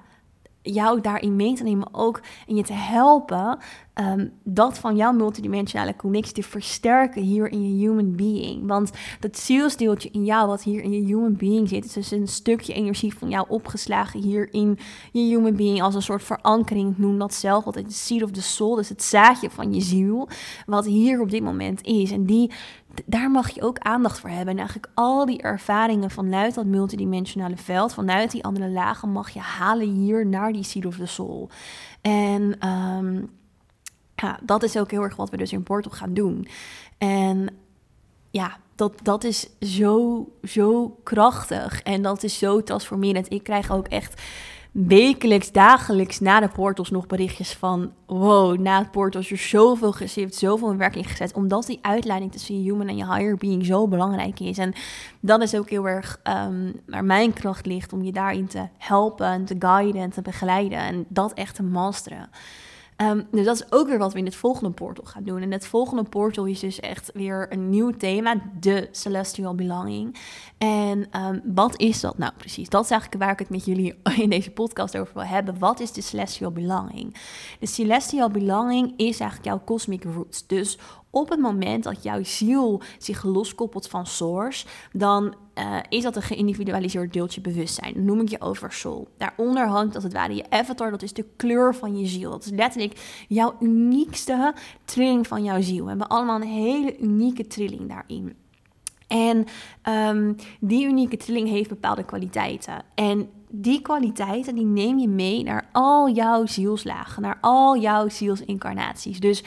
jou 0.72 1.00
daarin 1.00 1.36
mee 1.36 1.54
te 1.54 1.62
nemen 1.62 1.94
ook 1.94 2.20
en 2.46 2.56
je 2.56 2.62
te 2.62 2.72
helpen 2.72 3.58
um, 4.00 4.32
dat 4.44 4.78
van 4.78 4.96
jouw 4.96 5.12
multidimensionale 5.12 5.96
connectie 5.96 6.34
te 6.34 6.42
versterken 6.42 7.22
hier 7.22 7.52
in 7.52 7.76
je 7.76 7.86
human 7.86 8.16
being. 8.16 8.66
Want 8.66 8.90
dat 9.20 9.38
zielsdeeltje 9.38 10.08
in 10.12 10.24
jou 10.24 10.46
wat 10.46 10.62
hier 10.62 10.82
in 10.82 10.92
je 10.92 11.04
human 11.04 11.36
being 11.36 11.68
zit, 11.68 11.84
is 11.84 11.92
dus 11.92 12.10
een 12.10 12.28
stukje 12.28 12.72
energie 12.72 13.14
van 13.14 13.28
jou 13.28 13.46
opgeslagen 13.48 14.22
hier 14.22 14.52
in 14.52 14.78
je 15.12 15.20
human 15.20 15.56
being 15.56 15.82
als 15.82 15.94
een 15.94 16.02
soort 16.02 16.22
verankering. 16.22 16.90
Ik 16.90 16.98
noem 16.98 17.18
dat 17.18 17.34
zelf 17.34 17.64
altijd 17.64 17.86
de 17.86 17.92
seed 17.92 18.22
of 18.22 18.30
the 18.30 18.42
soul, 18.42 18.74
dus 18.74 18.88
het 18.88 19.02
zaadje 19.02 19.50
van 19.50 19.74
je 19.74 19.80
ziel, 19.80 20.28
wat 20.66 20.84
hier 20.84 21.20
op 21.20 21.30
dit 21.30 21.42
moment 21.42 21.84
is. 21.84 22.10
En 22.10 22.24
die 22.24 22.50
daar 23.06 23.30
mag 23.30 23.50
je 23.50 23.62
ook 23.62 23.78
aandacht 23.78 24.20
voor 24.20 24.30
hebben. 24.30 24.48
En 24.48 24.58
eigenlijk 24.58 24.88
al 24.94 25.26
die 25.26 25.42
ervaringen 25.42 26.10
vanuit 26.10 26.54
dat 26.54 26.66
multidimensionale 26.66 27.56
veld, 27.56 27.94
vanuit 27.94 28.30
die 28.30 28.44
andere 28.44 28.68
lagen, 28.68 29.10
mag 29.10 29.30
je 29.30 29.40
halen 29.40 29.88
hier 29.88 30.26
naar 30.26 30.52
die 30.52 30.64
Seed 30.64 30.86
of 30.86 30.96
the 30.96 31.06
Soul. 31.06 31.48
En 32.00 32.68
um, 32.68 33.30
ja, 34.14 34.38
dat 34.42 34.62
is 34.62 34.78
ook 34.78 34.90
heel 34.90 35.02
erg 35.02 35.16
wat 35.16 35.30
we 35.30 35.36
dus 35.36 35.52
in 35.52 35.62
Portal 35.62 35.92
gaan 35.92 36.14
doen. 36.14 36.48
En 36.98 37.48
ja, 38.30 38.56
dat, 38.74 38.92
dat 39.02 39.24
is 39.24 39.48
zo, 39.60 40.24
zo 40.42 40.98
krachtig 41.02 41.82
en 41.82 42.02
dat 42.02 42.22
is 42.22 42.38
zo 42.38 42.62
transformerend. 42.62 43.32
Ik 43.32 43.42
krijg 43.42 43.70
ook 43.70 43.86
echt 43.86 44.22
wekelijks, 44.84 45.52
dagelijks 45.52 46.20
na 46.20 46.40
de 46.40 46.48
portals 46.48 46.90
nog 46.90 47.06
berichtjes 47.06 47.52
van... 47.52 47.92
wow, 48.06 48.58
na 48.58 48.78
het 48.78 48.90
portal 48.90 49.20
is 49.20 49.30
er 49.30 49.38
zoveel 49.38 49.92
gezift, 49.92 50.34
zoveel 50.34 50.70
in 50.70 50.78
werking 50.78 51.06
gezet... 51.06 51.32
omdat 51.32 51.66
die 51.66 51.78
uitleiding 51.82 52.32
tussen 52.32 52.62
je 52.62 52.70
human 52.70 52.88
en 52.88 52.96
je 52.96 53.12
higher 53.12 53.36
being 53.36 53.66
zo 53.66 53.88
belangrijk 53.88 54.40
is. 54.40 54.58
En 54.58 54.72
dat 55.20 55.42
is 55.42 55.54
ook 55.54 55.70
heel 55.70 55.88
erg 55.88 56.20
waar 56.86 57.04
mijn 57.04 57.32
kracht 57.32 57.66
ligt... 57.66 57.92
om 57.92 58.02
je 58.02 58.12
daarin 58.12 58.46
te 58.46 58.68
helpen, 58.78 59.44
te 59.44 59.56
guiden 59.58 60.00
en 60.00 60.10
te 60.10 60.22
begeleiden... 60.22 60.78
en 60.78 61.04
dat 61.08 61.32
echt 61.32 61.54
te 61.54 61.62
masteren. 61.62 62.30
Um, 62.96 63.26
dus 63.30 63.44
dat 63.44 63.56
is 63.56 63.72
ook 63.72 63.88
weer 63.88 63.98
wat 63.98 64.12
we 64.12 64.18
in 64.18 64.24
het 64.24 64.36
volgende 64.36 64.70
portal 64.70 65.04
gaan 65.04 65.24
doen. 65.24 65.42
En 65.42 65.52
het 65.52 65.66
volgende 65.66 66.02
portal 66.02 66.44
is 66.44 66.60
dus 66.60 66.80
echt 66.80 67.10
weer 67.14 67.52
een 67.52 67.70
nieuw 67.70 67.90
thema, 67.90 68.42
de 68.60 68.88
Celestial 68.90 69.54
Belonging. 69.54 70.16
En 70.58 71.20
um, 71.20 71.42
wat 71.44 71.80
is 71.80 72.00
dat 72.00 72.18
nou 72.18 72.32
precies? 72.36 72.68
Dat 72.68 72.84
is 72.84 72.90
eigenlijk 72.90 73.22
waar 73.22 73.32
ik 73.32 73.38
het 73.38 73.50
met 73.50 73.64
jullie 73.64 73.94
in 74.24 74.30
deze 74.30 74.50
podcast 74.50 74.98
over 74.98 75.14
wil 75.14 75.22
hebben. 75.22 75.58
Wat 75.58 75.80
is 75.80 75.92
de 75.92 76.00
Celestial 76.00 76.50
Belonging? 76.50 77.16
De 77.60 77.66
Celestial 77.66 78.30
Belonging 78.30 78.92
is 78.96 79.20
eigenlijk 79.20 79.44
jouw 79.44 79.62
cosmic 79.64 80.04
roots. 80.04 80.46
Dus 80.46 80.78
op 81.10 81.28
het 81.28 81.40
moment 81.40 81.84
dat 81.84 82.02
jouw 82.02 82.24
ziel 82.24 82.82
zich 82.98 83.24
loskoppelt 83.24 83.88
van 83.88 84.06
source, 84.06 84.66
dan 84.92 85.34
uh, 85.58 85.76
is 85.88 86.02
dat 86.02 86.16
een 86.16 86.22
geïndividualiseerd 86.22 87.12
deeltje 87.12 87.40
bewustzijn. 87.40 88.04
Noem 88.04 88.20
ik 88.20 88.28
je 88.28 88.40
oversoul. 88.40 89.08
Daaronder 89.16 89.66
hangt 89.66 89.94
als 89.94 90.04
het 90.04 90.12
ware 90.12 90.34
je 90.34 90.50
avatar, 90.50 90.90
dat 90.90 91.02
is 91.02 91.12
de 91.12 91.24
kleur 91.36 91.74
van 91.74 91.98
je 91.98 92.06
ziel. 92.06 92.30
Dat 92.30 92.44
is 92.44 92.50
letterlijk 92.50 93.24
jouw 93.28 93.54
uniekste 93.60 94.54
trilling 94.84 95.26
van 95.26 95.44
jouw 95.44 95.60
ziel. 95.60 95.82
We 95.82 95.88
hebben 95.88 96.08
allemaal 96.08 96.40
een 96.40 96.48
hele 96.48 96.98
unieke 96.98 97.46
trilling 97.46 97.88
daarin. 97.88 98.36
En 99.06 99.46
um, 100.08 100.36
die 100.60 100.86
unieke 100.86 101.16
trilling 101.16 101.48
heeft 101.48 101.68
bepaalde 101.68 102.04
kwaliteiten. 102.04 102.82
En 102.94 103.28
die 103.50 103.80
kwaliteiten 103.80 104.54
die 104.54 104.64
neem 104.64 104.98
je 104.98 105.08
mee 105.08 105.42
naar 105.42 105.68
al 105.72 106.10
jouw 106.10 106.46
zielslagen, 106.46 107.22
naar 107.22 107.38
al 107.40 107.76
jouw 107.76 108.08
zielsincarnaties. 108.08 109.20
Dus 109.20 109.44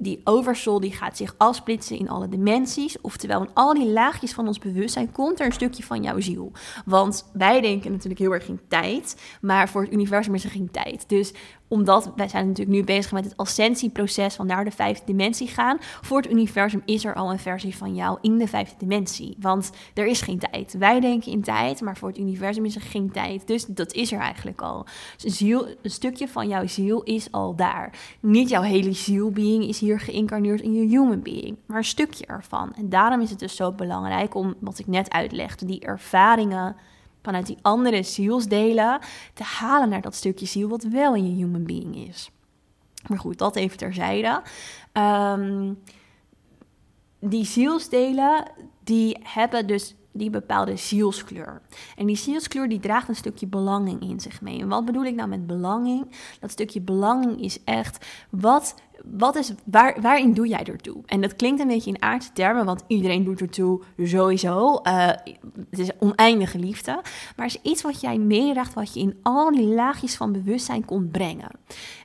die 0.00 0.20
oversoul 0.24 0.80
die 0.80 0.92
gaat 0.92 1.16
zich 1.16 1.34
afsplitsen 1.38 1.98
in 1.98 2.08
alle 2.08 2.28
dimensies. 2.28 3.00
Oftewel, 3.00 3.42
in 3.42 3.54
al 3.54 3.74
die 3.74 3.88
laagjes 3.88 4.32
van 4.32 4.46
ons 4.46 4.58
bewustzijn 4.58 5.12
komt 5.12 5.40
er 5.40 5.46
een 5.46 5.52
stukje 5.52 5.82
van 5.82 6.02
jouw 6.02 6.20
ziel. 6.20 6.52
Want 6.84 7.30
wij 7.32 7.60
denken 7.60 7.90
natuurlijk 7.90 8.20
heel 8.20 8.32
erg 8.32 8.48
in 8.48 8.60
tijd, 8.68 9.22
maar 9.40 9.68
voor 9.68 9.82
het 9.82 9.92
universum 9.92 10.34
is 10.34 10.44
er 10.44 10.50
geen 10.50 10.70
tijd. 10.70 11.08
Dus 11.08 11.32
omdat 11.70 12.12
wij 12.16 12.28
zijn 12.28 12.46
natuurlijk 12.46 12.76
nu 12.76 12.84
bezig 12.84 13.12
met 13.12 13.24
het 13.24 13.36
ascensieproces 13.36 14.34
van 14.34 14.46
naar 14.46 14.64
de 14.64 14.70
vijfde 14.70 15.04
dimensie 15.06 15.48
gaan. 15.48 15.76
Voor 15.80 16.16
het 16.16 16.30
universum 16.30 16.82
is 16.84 17.04
er 17.04 17.14
al 17.14 17.30
een 17.30 17.38
versie 17.38 17.76
van 17.76 17.94
jou 17.94 18.18
in 18.20 18.38
de 18.38 18.46
vijfde 18.46 18.74
dimensie. 18.78 19.36
Want 19.40 19.70
er 19.94 20.06
is 20.06 20.20
geen 20.20 20.38
tijd. 20.38 20.74
Wij 20.78 21.00
denken 21.00 21.32
in 21.32 21.42
tijd, 21.42 21.80
maar 21.80 21.96
voor 21.96 22.08
het 22.08 22.18
universum 22.18 22.64
is 22.64 22.74
er 22.74 22.80
geen 22.80 23.10
tijd. 23.10 23.46
Dus 23.46 23.66
dat 23.66 23.92
is 23.92 24.12
er 24.12 24.18
eigenlijk 24.18 24.62
al. 24.62 24.86
Een, 25.22 25.66
een 25.82 25.90
stukje 25.90 26.28
van 26.28 26.48
jouw 26.48 26.66
ziel 26.66 27.02
is 27.02 27.32
al 27.32 27.56
daar. 27.56 27.98
Niet 28.20 28.48
jouw 28.48 28.62
hele 28.62 28.92
zielbeing 28.92 29.64
is 29.64 29.80
hier 29.80 29.89
geïncarneerd 29.98 30.60
in 30.60 30.72
je 30.72 30.86
human 30.86 31.22
being, 31.22 31.56
maar 31.66 31.76
een 31.76 31.84
stukje 31.84 32.26
ervan. 32.26 32.74
En 32.74 32.88
daarom 32.88 33.20
is 33.20 33.30
het 33.30 33.38
dus 33.38 33.56
zo 33.56 33.72
belangrijk 33.72 34.34
om, 34.34 34.54
wat 34.60 34.78
ik 34.78 34.86
net 34.86 35.10
uitlegde, 35.10 35.66
die 35.66 35.80
ervaringen 35.80 36.76
vanuit 37.22 37.46
die 37.46 37.58
andere 37.62 38.02
zielsdelen 38.02 38.98
te 39.34 39.42
halen 39.42 39.88
naar 39.88 40.00
dat 40.00 40.14
stukje 40.14 40.46
ziel 40.46 40.68
wat 40.68 40.82
wel 40.82 41.14
in 41.14 41.28
je 41.28 41.44
human 41.44 41.64
being 41.64 41.96
is. 41.96 42.30
Maar 43.08 43.18
goed, 43.18 43.38
dat 43.38 43.56
even 43.56 43.76
terzijde. 43.76 44.42
Um, 44.92 45.78
die 47.20 47.44
zielsdelen, 47.44 48.44
die 48.84 49.18
hebben 49.22 49.66
dus 49.66 49.94
die 50.20 50.30
bepaalde 50.30 50.76
zielskleur. 50.76 51.60
En 51.96 52.06
die 52.06 52.16
zielskleur 52.16 52.68
die 52.68 52.80
draagt 52.80 53.08
een 53.08 53.16
stukje 53.16 53.46
belanging 53.46 54.00
in 54.00 54.20
zich 54.20 54.40
mee. 54.40 54.60
En 54.60 54.68
wat 54.68 54.84
bedoel 54.84 55.04
ik 55.04 55.14
nou 55.14 55.28
met 55.28 55.46
belanging? 55.46 56.06
Dat 56.40 56.50
stukje 56.50 56.80
belanging 56.80 57.42
is 57.42 57.64
echt 57.64 58.06
wat 58.30 58.74
wat 59.04 59.36
is, 59.36 59.52
waar, 59.64 60.00
waarin 60.00 60.34
doe 60.34 60.48
jij 60.48 60.64
ertoe? 60.64 61.02
En 61.06 61.20
dat 61.20 61.36
klinkt 61.36 61.60
een 61.60 61.66
beetje 61.66 61.90
in 61.90 62.02
aardse 62.02 62.32
termen, 62.32 62.64
want 62.64 62.84
iedereen 62.86 63.24
doet 63.24 63.40
ertoe 63.40 63.82
sowieso. 63.98 64.80
Uh, 64.82 65.06
het 65.70 65.78
is 65.78 65.90
oneindige 65.98 66.58
liefde. 66.58 66.92
Maar 67.36 67.46
het 67.46 67.58
is 67.62 67.70
iets 67.70 67.82
wat 67.82 68.00
jij 68.00 68.18
meedraagt, 68.18 68.74
wat 68.74 68.94
je 68.94 69.00
in 69.00 69.18
al 69.22 69.50
die 69.50 69.66
laagjes 69.66 70.16
van 70.16 70.32
bewustzijn 70.32 70.84
komt 70.84 71.12
brengen. 71.12 71.50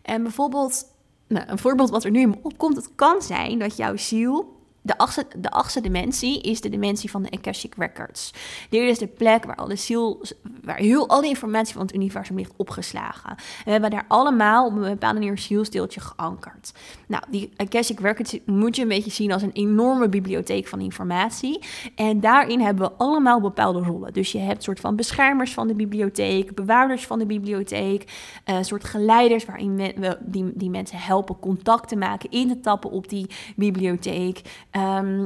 En 0.01 0.23
bijvoorbeeld, 0.23 0.83
nou, 1.27 1.47
een 1.47 1.57
voorbeeld 1.57 1.89
wat 1.89 2.03
er 2.03 2.11
nu 2.11 2.19
in 2.19 2.29
me 2.29 2.37
opkomt, 2.41 2.75
het 2.75 2.95
kan 2.95 3.21
zijn 3.21 3.59
dat 3.59 3.77
jouw 3.77 3.95
ziel 3.95 4.54
de 4.85 4.97
achtste, 4.97 5.25
de 5.37 5.51
achtste 5.51 5.81
dimensie 5.81 6.41
is 6.41 6.61
de 6.61 6.69
dimensie 6.69 7.09
van 7.09 7.23
de 7.23 7.31
Akashic 7.31 7.73
Records. 7.77 8.33
Dit 8.69 8.81
is 8.81 8.97
de 8.97 9.07
plek 9.07 9.45
waar, 9.45 9.55
al 9.55 9.67
de 9.67 9.75
ziel, 9.75 10.21
waar 10.63 10.77
heel 10.77 11.09
al 11.09 11.23
informatie 11.23 11.73
van 11.73 11.81
het 11.85 11.95
universum 11.95 12.35
ligt 12.35 12.51
opgeslagen. 12.55 13.29
En 13.29 13.63
we 13.65 13.71
hebben 13.71 13.89
daar 13.89 14.05
allemaal 14.07 14.65
op 14.65 14.75
een 14.75 14.81
bepaalde 14.81 15.19
manier 15.19 15.37
zielsteeltje 15.37 15.99
geankerd. 15.99 16.73
Nou, 17.07 17.23
die 17.29 17.51
Akashic 17.55 17.99
Records 17.99 18.37
moet 18.45 18.75
je 18.75 18.81
een 18.81 18.87
beetje 18.87 19.11
zien 19.11 19.31
als 19.31 19.41
een 19.41 19.51
enorme 19.51 20.09
bibliotheek 20.09 20.67
van 20.67 20.79
informatie. 20.79 21.59
En 21.95 22.19
daarin 22.19 22.61
hebben 22.61 22.87
we 22.87 22.95
allemaal 22.97 23.41
bepaalde 23.41 23.79
rollen. 23.79 24.13
Dus 24.13 24.31
je 24.31 24.39
hebt 24.39 24.63
soort 24.63 24.79
van 24.79 24.95
beschermers 24.95 25.53
van 25.53 25.67
de 25.67 25.75
bibliotheek, 25.75 26.55
bewaarders 26.55 27.05
van 27.05 27.19
de 27.19 27.25
bibliotheek, 27.25 28.11
een 28.45 28.65
soort 28.65 28.83
geleiders 28.83 29.45
waarin 29.45 29.75
we 29.75 30.17
die, 30.21 30.51
die 30.53 30.69
mensen 30.69 30.97
helpen 30.97 31.39
contact 31.39 31.87
te 31.87 31.95
maken, 31.95 32.31
in 32.31 32.47
te 32.47 32.59
tappen 32.59 32.91
op 32.91 33.09
die 33.09 33.27
bibliotheek. 33.55 34.41
Um, 34.75 35.17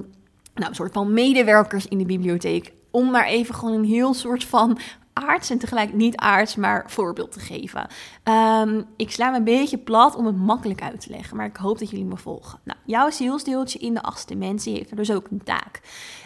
nou, 0.53 0.70
een 0.70 0.75
soort 0.75 0.94
van 0.94 1.13
medewerkers 1.13 1.88
in 1.88 1.98
de 1.98 2.06
bibliotheek. 2.06 2.74
Om 2.91 3.12
maar 3.12 3.25
even 3.25 3.56
gewoon 3.56 3.74
een 3.74 3.86
heel 3.86 4.13
soort 4.13 4.44
van 4.44 4.77
aards 5.20 5.50
en 5.50 5.58
tegelijk 5.58 5.94
niet 5.94 6.16
aards, 6.16 6.56
maar 6.56 6.84
voorbeeld 6.88 7.32
te 7.32 7.40
geven. 7.40 7.88
Um, 8.24 8.86
ik 8.96 9.12
sla 9.12 9.30
me 9.30 9.38
een 9.38 9.44
beetje 9.44 9.78
plat 9.78 10.16
om 10.16 10.26
het 10.26 10.38
makkelijk 10.38 10.82
uit 10.82 11.02
te 11.02 11.10
leggen, 11.10 11.38
maar 11.38 11.46
ik 11.46 11.58
hoop 11.58 11.80
dat 11.80 11.90
jullie 11.90 12.06
me 12.06 12.18
volgen. 12.18 12.60
Nou, 12.64 12.80
jouw 12.86 13.10
zielsdeeltje 13.10 13.80
in 13.80 13.94
de 13.94 14.02
achtste 14.02 14.34
dimensie 14.34 14.74
heeft 14.74 14.90
er 14.90 14.96
dus 14.96 15.12
ook 15.12 15.28
een 15.32 15.44
taak. 15.44 15.82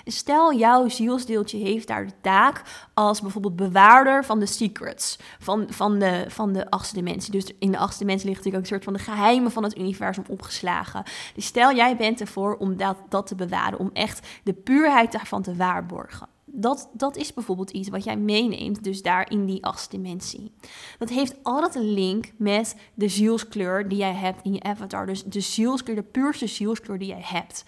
Stel, 0.05 0.53
jouw 0.53 0.89
zielsdeeltje 0.89 1.57
heeft 1.57 1.87
daar 1.87 2.05
de 2.05 2.13
taak 2.21 2.61
als 2.93 3.21
bijvoorbeeld 3.21 3.55
bewaarder 3.55 4.25
van 4.25 4.39
de 4.39 4.45
secrets 4.45 5.17
van, 5.39 5.67
van, 5.69 5.99
de, 5.99 6.25
van 6.27 6.53
de 6.53 6.69
achtste 6.69 6.95
dimensie. 6.95 7.31
Dus 7.31 7.51
in 7.59 7.71
de 7.71 7.77
achtste 7.77 8.03
dimensie 8.03 8.29
ligt 8.29 8.43
natuurlijk 8.43 8.65
ook 8.65 8.71
een 8.71 8.83
soort 8.83 8.99
van 9.01 9.13
de 9.13 9.19
geheimen 9.19 9.51
van 9.51 9.63
het 9.63 9.77
universum 9.77 10.23
opgeslagen. 10.27 11.03
Dus 11.35 11.45
stel, 11.45 11.75
jij 11.75 11.95
bent 11.97 12.19
ervoor 12.19 12.55
om 12.55 12.77
dat, 12.77 12.97
dat 13.09 13.27
te 13.27 13.35
bewaren, 13.35 13.79
om 13.79 13.89
echt 13.93 14.27
de 14.43 14.53
puurheid 14.53 15.11
daarvan 15.11 15.41
te 15.41 15.55
waarborgen 15.55 16.32
dat, 16.55 16.89
dat 16.93 17.15
is 17.17 17.33
bijvoorbeeld 17.33 17.69
iets 17.69 17.89
wat 17.89 18.03
jij 18.03 18.17
meeneemt, 18.17 18.83
dus 18.83 19.01
daar 19.01 19.31
in 19.31 19.45
die 19.45 19.63
achtste 19.65 19.95
dimensie. 19.95 20.51
Dat 20.97 21.09
heeft 21.09 21.35
altijd 21.43 21.75
een 21.75 21.93
link 21.93 22.31
met 22.37 22.75
de 22.93 23.07
zielskleur 23.07 23.87
die 23.87 23.97
jij 23.97 24.13
hebt 24.13 24.43
in 24.43 24.53
je 24.53 24.63
avatar. 24.63 25.05
Dus 25.05 25.23
de 25.23 25.39
zielskleur, 25.39 25.95
de 25.95 26.03
puurste 26.03 26.47
zielskleur 26.47 26.97
die 26.97 27.07
jij 27.07 27.23
hebt. 27.23 27.65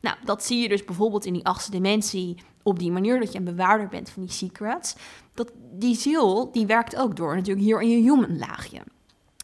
Nou, 0.00 0.16
dat 0.24 0.44
zie 0.44 0.62
je 0.62 0.68
dus 0.68 0.84
bijvoorbeeld 0.84 1.24
in 1.24 1.32
die 1.32 1.44
achtste 1.44 1.70
dimensie 1.70 2.36
op 2.62 2.78
die 2.78 2.92
manier 2.92 3.20
dat 3.20 3.32
je 3.32 3.38
een 3.38 3.44
bewaarder 3.44 3.88
bent 3.88 4.10
van 4.10 4.22
die 4.22 4.32
secrets. 4.32 4.96
Dat 5.34 5.52
die 5.72 5.96
ziel, 5.96 6.52
die 6.52 6.66
werkt 6.66 6.96
ook 6.96 7.16
door 7.16 7.34
natuurlijk 7.34 7.66
hier 7.66 7.80
in 7.80 7.90
je 7.90 8.10
human 8.10 8.38
laagje. 8.38 8.82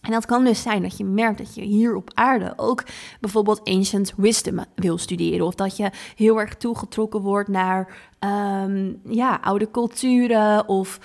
En 0.01 0.11
dat 0.11 0.27
kan 0.27 0.45
dus 0.45 0.63
zijn 0.63 0.83
dat 0.83 0.97
je 0.97 1.05
merkt 1.05 1.39
dat 1.39 1.55
je 1.55 1.63
hier 1.63 1.95
op 1.95 2.11
aarde 2.15 2.53
ook 2.57 2.85
bijvoorbeeld 3.21 3.65
ancient 3.65 4.13
wisdom 4.17 4.65
wil 4.75 4.99
studeren. 4.99 5.47
Of 5.47 5.55
dat 5.55 5.77
je 5.77 5.91
heel 6.17 6.41
erg 6.41 6.55
toegetrokken 6.55 7.21
wordt 7.21 7.49
naar 7.49 8.11
ehm, 8.23 8.93
ja, 9.05 9.39
oude 9.43 9.71
culturen 9.71 10.69
of 10.69 10.99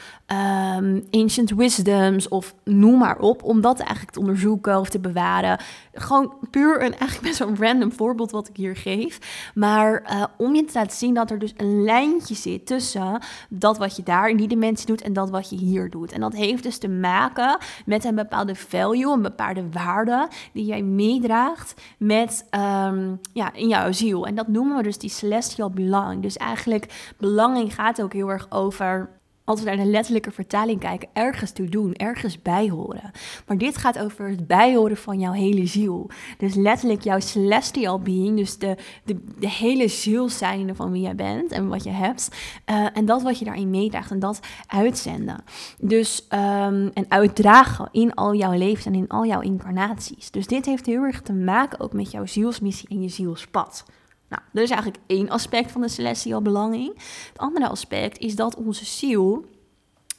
um, 0.77 1.03
ancient 1.11 1.49
wisdoms 1.49 2.27
of 2.27 2.55
noem 2.63 2.97
maar 2.97 3.19
op, 3.19 3.43
om 3.43 3.61
dat 3.61 3.79
eigenlijk 3.79 4.11
te 4.11 4.19
onderzoeken 4.19 4.79
of 4.79 4.89
te 4.89 4.99
bewaren. 4.99 5.59
Gewoon 5.93 6.33
puur 6.51 6.75
een 6.75 6.97
eigenlijk 6.97 7.21
best 7.21 7.39
wel 7.39 7.55
random 7.59 7.91
voorbeeld 7.91 8.31
wat 8.31 8.47
ik 8.47 8.55
hier 8.55 8.75
geef. 8.75 9.19
Maar 9.55 10.03
uh, 10.11 10.23
om 10.37 10.55
je 10.55 10.65
te 10.65 10.73
laten 10.73 10.97
zien 10.97 11.13
dat 11.13 11.31
er 11.31 11.39
dus 11.39 11.53
een 11.57 11.83
lijntje 11.83 12.35
zit 12.35 12.65
tussen 12.65 13.21
dat 13.49 13.77
wat 13.77 13.95
je 13.95 14.03
daar 14.03 14.29
in 14.29 14.37
die 14.37 14.47
dimensie 14.47 14.87
doet 14.87 15.01
en 15.01 15.13
dat 15.13 15.29
wat 15.29 15.49
je 15.49 15.55
hier 15.55 15.89
doet. 15.89 16.11
En 16.11 16.19
dat 16.19 16.33
heeft 16.33 16.63
dus 16.63 16.77
te 16.77 16.89
maken 16.89 17.57
met 17.85 18.05
een 18.05 18.15
bepaalde 18.15 18.55
value, 18.55 19.13
een 19.13 19.21
bepaalde 19.21 19.69
waarde 19.71 20.27
die 20.53 20.65
jij 20.65 20.81
meedraagt 20.81 21.81
met 21.97 22.45
um, 22.51 23.19
ja, 23.33 23.53
in 23.53 23.67
jouw 23.67 23.91
ziel. 23.91 24.25
En 24.25 24.35
dat 24.35 24.47
noemen 24.47 24.77
we 24.77 24.83
dus 24.83 24.97
die 24.97 25.09
celestial 25.09 25.69
belonging. 25.69 26.21
Dus 26.21 26.37
eigenlijk 26.37 27.06
belanging 27.17 27.75
gaat 27.75 28.01
ook 28.01 28.13
heel 28.13 28.29
erg 28.29 28.47
over 28.49 29.17
als 29.47 29.59
we 29.59 29.65
naar 29.65 29.77
de 29.77 29.85
letterlijke 29.85 30.31
vertaling 30.31 30.79
kijken, 30.79 31.09
ergens 31.13 31.51
toe 31.51 31.69
doen, 31.69 31.93
ergens 31.93 32.41
bijhoren. 32.41 33.11
Maar 33.45 33.57
dit 33.57 33.77
gaat 33.77 33.99
over 33.99 34.29
het 34.29 34.47
bijhoren 34.47 34.97
van 34.97 35.19
jouw 35.19 35.31
hele 35.31 35.65
ziel. 35.65 36.09
Dus 36.37 36.55
letterlijk 36.55 37.01
jouw 37.01 37.19
celestial 37.19 37.99
being, 37.99 38.37
dus 38.37 38.57
de, 38.57 38.75
de, 39.03 39.23
de 39.39 39.49
hele 39.49 39.87
ziel 39.87 40.29
zijnde 40.29 40.75
van 40.75 40.91
wie 40.91 41.01
jij 41.01 41.15
bent 41.15 41.51
en 41.51 41.67
wat 41.67 41.83
je 41.83 41.89
hebt. 41.89 42.29
Uh, 42.69 42.85
en 42.93 43.05
dat 43.05 43.21
wat 43.21 43.39
je 43.39 43.45
daarin 43.45 43.69
meedraagt 43.69 44.11
en 44.11 44.19
dat 44.19 44.39
uitzenden. 44.67 45.43
Dus, 45.79 46.27
um, 46.29 46.91
en 46.93 47.05
uitdragen 47.07 47.89
in 47.91 48.13
al 48.13 48.35
jouw 48.35 48.53
levens 48.53 48.85
en 48.85 48.95
in 48.95 49.07
al 49.07 49.25
jouw 49.25 49.41
incarnaties. 49.41 50.31
Dus 50.31 50.47
dit 50.47 50.65
heeft 50.65 50.85
heel 50.85 51.03
erg 51.03 51.21
te 51.21 51.33
maken 51.33 51.79
ook 51.79 51.93
met 51.93 52.11
jouw 52.11 52.25
zielsmissie 52.25 52.89
en 52.89 53.01
je 53.01 53.09
zielspad. 53.09 53.85
Nou, 54.29 54.41
dat 54.51 54.63
is 54.63 54.69
eigenlijk 54.69 55.03
één 55.07 55.29
aspect 55.29 55.71
van 55.71 55.81
de 55.81 55.87
celestial 55.87 56.41
belanging. 56.41 56.93
Het 57.27 57.37
andere 57.37 57.67
aspect 57.67 58.17
is 58.17 58.35
dat 58.35 58.55
onze 58.55 58.85
ziel 58.85 59.45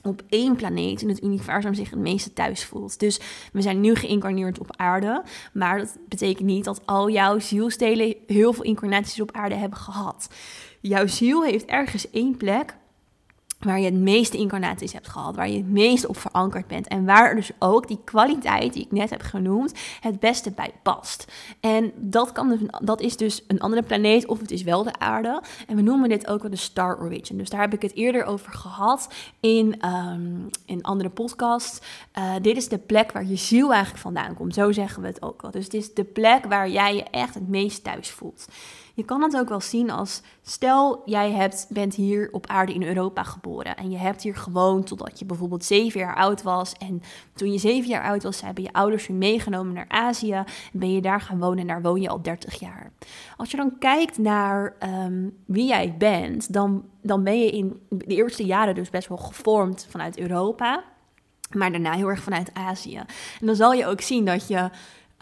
op 0.02 0.22
één 0.28 0.56
planeet 0.56 1.02
in 1.02 1.08
het 1.08 1.22
universum 1.22 1.74
zich 1.74 1.90
het 1.90 1.98
meeste 1.98 2.32
thuis 2.32 2.64
voelt. 2.64 3.00
Dus 3.00 3.20
we 3.52 3.62
zijn 3.62 3.80
nu 3.80 3.94
geïncarneerd 3.94 4.58
op 4.58 4.76
aarde, 4.76 5.22
maar 5.52 5.78
dat 5.78 5.98
betekent 6.08 6.46
niet 6.46 6.64
dat 6.64 6.86
al 6.86 7.10
jouw 7.10 7.38
zielstelen 7.38 8.16
heel 8.26 8.52
veel 8.52 8.64
incarnaties 8.64 9.20
op 9.20 9.32
aarde 9.32 9.54
hebben 9.54 9.78
gehad. 9.78 10.28
Jouw 10.80 11.06
ziel 11.06 11.44
heeft 11.44 11.64
ergens 11.64 12.10
één 12.10 12.36
plek 12.36 12.76
waar 13.58 13.78
je 13.78 13.84
het 13.84 13.94
meeste 13.94 14.36
incarnaties 14.36 14.92
hebt 14.92 15.08
gehad, 15.08 15.36
waar 15.36 15.48
je 15.48 15.56
het 15.56 15.70
meest 15.70 16.06
op 16.06 16.18
verankerd 16.18 16.66
bent 16.66 16.88
en 16.88 17.04
waar 17.04 17.34
dus 17.34 17.50
ook 17.58 17.88
die 17.88 18.00
kwaliteit 18.04 18.72
die 18.72 18.84
ik 18.84 18.92
net 18.92 19.10
heb 19.10 19.22
genoemd 19.22 19.72
het 20.00 20.20
beste 20.20 20.50
bij 20.50 20.70
past. 20.82 21.32
En 21.60 21.92
dat, 21.96 22.32
kan 22.32 22.48
dus, 22.48 22.58
dat 22.80 23.00
is 23.00 23.16
dus 23.16 23.44
een 23.46 23.60
andere 23.60 23.82
planeet 23.82 24.26
of 24.26 24.38
het 24.38 24.50
is 24.50 24.62
wel 24.62 24.82
de 24.82 24.98
aarde. 24.98 25.42
En 25.66 25.76
we 25.76 25.82
noemen 25.82 26.08
dit 26.08 26.26
ook 26.26 26.42
wel 26.42 26.50
de 26.50 26.56
star 26.56 27.00
origin. 27.00 27.38
Dus 27.38 27.50
daar 27.50 27.60
heb 27.60 27.74
ik 27.74 27.82
het 27.82 27.94
eerder 27.94 28.24
over 28.24 28.52
gehad 28.52 29.08
in, 29.40 29.86
um, 29.86 30.48
in 30.66 30.82
andere 30.82 31.08
podcasts. 31.10 31.80
Uh, 32.18 32.34
dit 32.42 32.56
is 32.56 32.68
de 32.68 32.78
plek 32.78 33.12
waar 33.12 33.26
je 33.26 33.36
ziel 33.36 33.72
eigenlijk 33.72 34.02
vandaan 34.02 34.34
komt. 34.34 34.54
Zo 34.54 34.72
zeggen 34.72 35.02
we 35.02 35.08
het 35.08 35.22
ook 35.22 35.42
al. 35.42 35.50
Dus 35.50 35.64
het 35.64 35.74
is 35.74 35.94
de 35.94 36.04
plek 36.04 36.44
waar 36.44 36.68
jij 36.68 36.94
je 36.94 37.04
echt 37.10 37.34
het 37.34 37.48
meest 37.48 37.84
thuis 37.84 38.10
voelt. 38.10 38.46
Je 38.98 39.04
kan 39.04 39.22
het 39.22 39.36
ook 39.36 39.48
wel 39.48 39.60
zien 39.60 39.90
als, 39.90 40.22
stel 40.42 41.02
jij 41.04 41.30
hebt, 41.30 41.66
bent 41.68 41.94
hier 41.94 42.28
op 42.32 42.46
aarde 42.46 42.74
in 42.74 42.82
Europa 42.82 43.22
geboren 43.22 43.76
en 43.76 43.90
je 43.90 43.96
hebt 43.96 44.22
hier 44.22 44.36
gewoond 44.36 44.86
totdat 44.86 45.18
je 45.18 45.24
bijvoorbeeld 45.24 45.64
zeven 45.64 46.00
jaar 46.00 46.16
oud 46.16 46.42
was. 46.42 46.72
En 46.72 47.02
toen 47.34 47.52
je 47.52 47.58
zeven 47.58 47.88
jaar 47.88 48.04
oud 48.04 48.22
was, 48.22 48.40
hebben 48.40 48.62
je 48.62 48.72
ouders 48.72 49.06
je 49.06 49.12
meegenomen 49.12 49.72
naar 49.72 49.88
Azië 49.88 50.32
en 50.32 50.46
ben 50.72 50.92
je 50.92 51.00
daar 51.00 51.20
gaan 51.20 51.38
wonen 51.38 51.58
en 51.58 51.66
daar 51.66 51.82
woon 51.82 52.00
je 52.00 52.08
al 52.08 52.22
30 52.22 52.60
jaar. 52.60 52.92
Als 53.36 53.50
je 53.50 53.56
dan 53.56 53.78
kijkt 53.78 54.18
naar 54.18 54.76
um, 55.04 55.36
wie 55.46 55.66
jij 55.66 55.94
bent, 55.98 56.52
dan, 56.52 56.84
dan 57.02 57.24
ben 57.24 57.40
je 57.40 57.50
in 57.50 57.80
de 57.88 58.14
eerste 58.14 58.44
jaren 58.44 58.74
dus 58.74 58.90
best 58.90 59.08
wel 59.08 59.18
gevormd 59.18 59.86
vanuit 59.90 60.18
Europa 60.18 60.84
maar 61.52 61.70
daarna 61.70 61.92
heel 61.92 62.08
erg 62.08 62.22
vanuit 62.22 62.50
Azië. 62.54 62.96
En 63.40 63.46
dan 63.46 63.56
zal 63.56 63.72
je 63.72 63.86
ook 63.86 64.00
zien 64.00 64.24
dat 64.24 64.48
je 64.48 64.70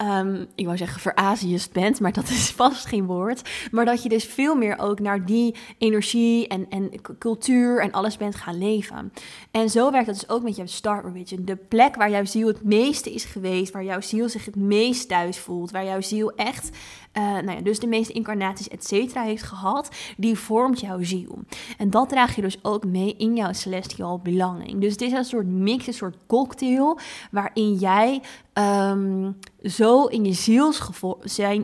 Um, 0.01 0.47
ik 0.55 0.65
wou 0.65 0.77
zeggen 0.77 1.01
veraziëst 1.01 1.71
bent, 1.71 1.99
maar 1.99 2.13
dat 2.13 2.29
is 2.29 2.51
vast 2.61 2.85
geen 2.85 3.05
woord. 3.05 3.49
Maar 3.71 3.85
dat 3.85 4.03
je 4.03 4.09
dus 4.09 4.25
veel 4.25 4.55
meer 4.55 4.79
ook 4.79 4.99
naar 4.99 5.25
die 5.25 5.55
energie 5.77 6.47
en, 6.47 6.69
en 6.69 6.91
cultuur 7.19 7.81
en 7.81 7.91
alles 7.91 8.17
bent 8.17 8.35
gaan 8.35 8.57
leven. 8.57 9.13
En 9.51 9.69
zo 9.69 9.91
werkt 9.91 10.05
dat 10.05 10.15
dus 10.15 10.29
ook 10.29 10.43
met 10.43 10.55
jouw 10.55 10.65
star 10.65 11.05
origin. 11.05 11.45
De 11.45 11.55
plek 11.55 11.95
waar 11.95 12.09
jouw 12.09 12.25
ziel 12.25 12.47
het 12.47 12.63
meeste 12.63 13.13
is 13.13 13.23
geweest, 13.23 13.73
waar 13.73 13.83
jouw 13.83 14.01
ziel 14.01 14.29
zich 14.29 14.45
het 14.45 14.55
meest 14.55 15.07
thuis 15.07 15.37
voelt, 15.37 15.71
waar 15.71 15.85
jouw 15.85 16.01
ziel 16.01 16.31
echt 16.35 16.69
uh, 17.17 17.23
nou 17.23 17.51
ja, 17.51 17.61
dus 17.61 17.79
de 17.79 17.87
meeste 17.87 18.13
incarnaties, 18.13 18.67
et 18.67 18.85
cetera, 18.85 19.21
heeft 19.21 19.43
gehad, 19.43 19.89
die 20.17 20.37
vormt 20.37 20.79
jouw 20.79 21.03
ziel. 21.03 21.39
En 21.77 21.89
dat 21.89 22.09
draag 22.09 22.35
je 22.35 22.41
dus 22.41 22.59
ook 22.61 22.85
mee 22.85 23.15
in 23.17 23.35
jouw 23.35 23.53
celestial 23.53 24.19
belonging. 24.19 24.81
Dus 24.81 24.91
het 24.91 25.01
is 25.01 25.11
een 25.11 25.25
soort 25.25 25.47
mix, 25.47 25.87
een 25.87 25.93
soort 25.93 26.17
cocktail, 26.27 26.99
waarin 27.31 27.73
jij 27.73 28.21
um, 28.53 29.37
zo 29.63 30.05
in 30.05 30.25
je 30.25 30.33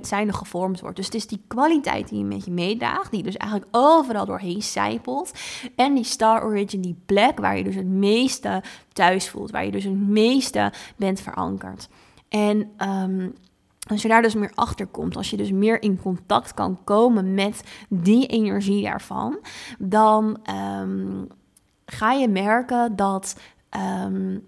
zijnde 0.02 0.34
gevormd 0.34 0.80
wordt. 0.80 0.96
Dus 0.96 1.06
het 1.06 1.16
is 1.16 1.28
die 1.28 1.42
kwaliteit 1.48 2.10
die 2.10 2.18
je 2.18 2.26
met 2.26 2.46
je 2.46 2.52
meedraagt, 2.52 3.12
die 3.12 3.24
dus 3.24 3.38
eigenlijk 3.38 3.72
overal 3.76 4.26
doorheen 4.26 4.62
zijpelt. 4.62 5.32
En 5.76 5.94
die 5.94 6.04
star 6.04 6.44
origin, 6.44 6.82
die 6.82 7.02
plek 7.06 7.39
waar 7.39 7.58
je 7.58 7.63
dus 7.63 7.76
het 7.76 7.88
meeste 7.88 8.63
thuis 8.94 9.30
voelt, 9.30 9.52
waar 9.52 9.66
je 9.66 9.72
dus 9.72 9.84
het 9.84 10.08
meeste 10.08 10.74
bent 10.96 11.22
verankerd. 11.22 11.89
En 12.30 12.72
um, 12.78 13.34
als 13.89 14.02
je 14.02 14.08
daar 14.08 14.22
dus 14.22 14.36
meer 14.36 14.52
achter 14.56 14.88
komt, 14.88 15.15
als 15.17 15.30
je 15.30 15.38
dus 15.38 15.52
meer 15.52 15.82
in 15.82 16.02
contact 16.02 16.54
kan 16.54 16.84
komen 16.84 17.34
met 17.34 17.63
die 17.89 18.28
energie 18.28 18.84
daarvan, 18.84 19.39
dan 19.80 20.39
um, 20.80 21.28
ga 21.86 22.12
je 22.12 22.28
merken 22.28 22.96
dat 22.96 23.36
um, 24.06 24.48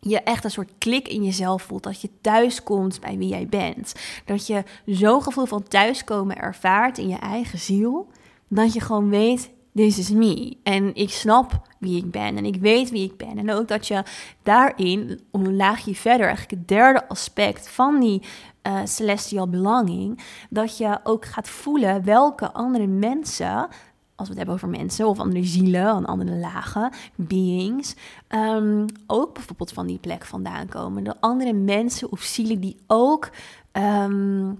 je 0.00 0.20
echt 0.20 0.44
een 0.44 0.50
soort 0.50 0.72
klik 0.78 1.08
in 1.08 1.24
jezelf 1.24 1.62
voelt. 1.62 1.82
Dat 1.82 2.00
je 2.00 2.10
thuis 2.20 2.62
komt 2.62 3.00
bij 3.00 3.18
wie 3.18 3.28
jij 3.28 3.46
bent. 3.46 3.94
Dat 4.24 4.46
je 4.46 4.62
zo'n 4.86 5.22
gevoel 5.22 5.46
van 5.46 5.62
thuiskomen 5.62 6.36
ervaart 6.36 6.98
in 6.98 7.08
je 7.08 7.18
eigen 7.18 7.58
ziel. 7.58 8.08
Dat 8.48 8.72
je 8.72 8.80
gewoon 8.80 9.08
weet, 9.08 9.50
this 9.74 9.98
is 9.98 10.10
me. 10.10 10.56
En 10.62 10.94
ik 10.94 11.10
snap 11.10 11.60
wie 11.78 11.96
ik 11.96 12.10
ben 12.10 12.36
en 12.36 12.44
ik 12.44 12.56
weet 12.56 12.90
wie 12.90 13.04
ik 13.04 13.16
ben. 13.16 13.38
En 13.38 13.50
ook 13.50 13.68
dat 13.68 13.86
je 13.86 14.02
daarin, 14.42 15.20
om 15.30 15.50
laagje 15.50 15.94
verder, 15.94 16.26
eigenlijk 16.26 16.60
het 16.60 16.68
derde 16.68 17.08
aspect 17.08 17.68
van 17.68 18.00
die 18.00 18.22
uh, 18.62 18.80
celestial 18.84 19.48
belonging, 19.48 20.20
dat 20.50 20.76
je 20.76 20.98
ook 21.02 21.24
gaat 21.24 21.48
voelen 21.48 22.04
welke 22.04 22.52
andere 22.52 22.86
mensen 22.86 23.68
als 24.16 24.28
we 24.28 24.34
het 24.34 24.36
hebben 24.36 24.54
over 24.54 24.78
mensen 24.78 25.08
of 25.08 25.18
andere 25.18 25.44
zielen, 25.44 26.04
andere 26.04 26.36
lagen, 26.36 26.92
beings, 27.14 27.94
um, 28.28 28.86
ook 29.06 29.34
bijvoorbeeld 29.34 29.72
van 29.72 29.86
die 29.86 29.98
plek 29.98 30.24
vandaan 30.24 30.68
komen. 30.68 31.04
De 31.04 31.20
andere 31.20 31.52
mensen 31.52 32.12
of 32.12 32.20
zielen 32.20 32.60
die 32.60 32.76
ook 32.86 33.30
um, 33.72 34.58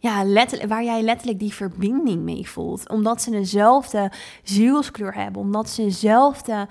ja, 0.00 0.24
waar 0.66 0.84
jij 0.84 1.02
letterlijk 1.02 1.38
die 1.38 1.54
verbinding 1.54 2.22
mee 2.22 2.48
voelt. 2.48 2.88
Omdat 2.88 3.22
ze 3.22 3.30
dezelfde 3.30 4.12
zielskleur 4.42 5.14
hebben, 5.14 5.42
omdat 5.42 5.68
ze 5.68 5.82
dezelfde 5.82 6.66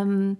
um, 0.00 0.38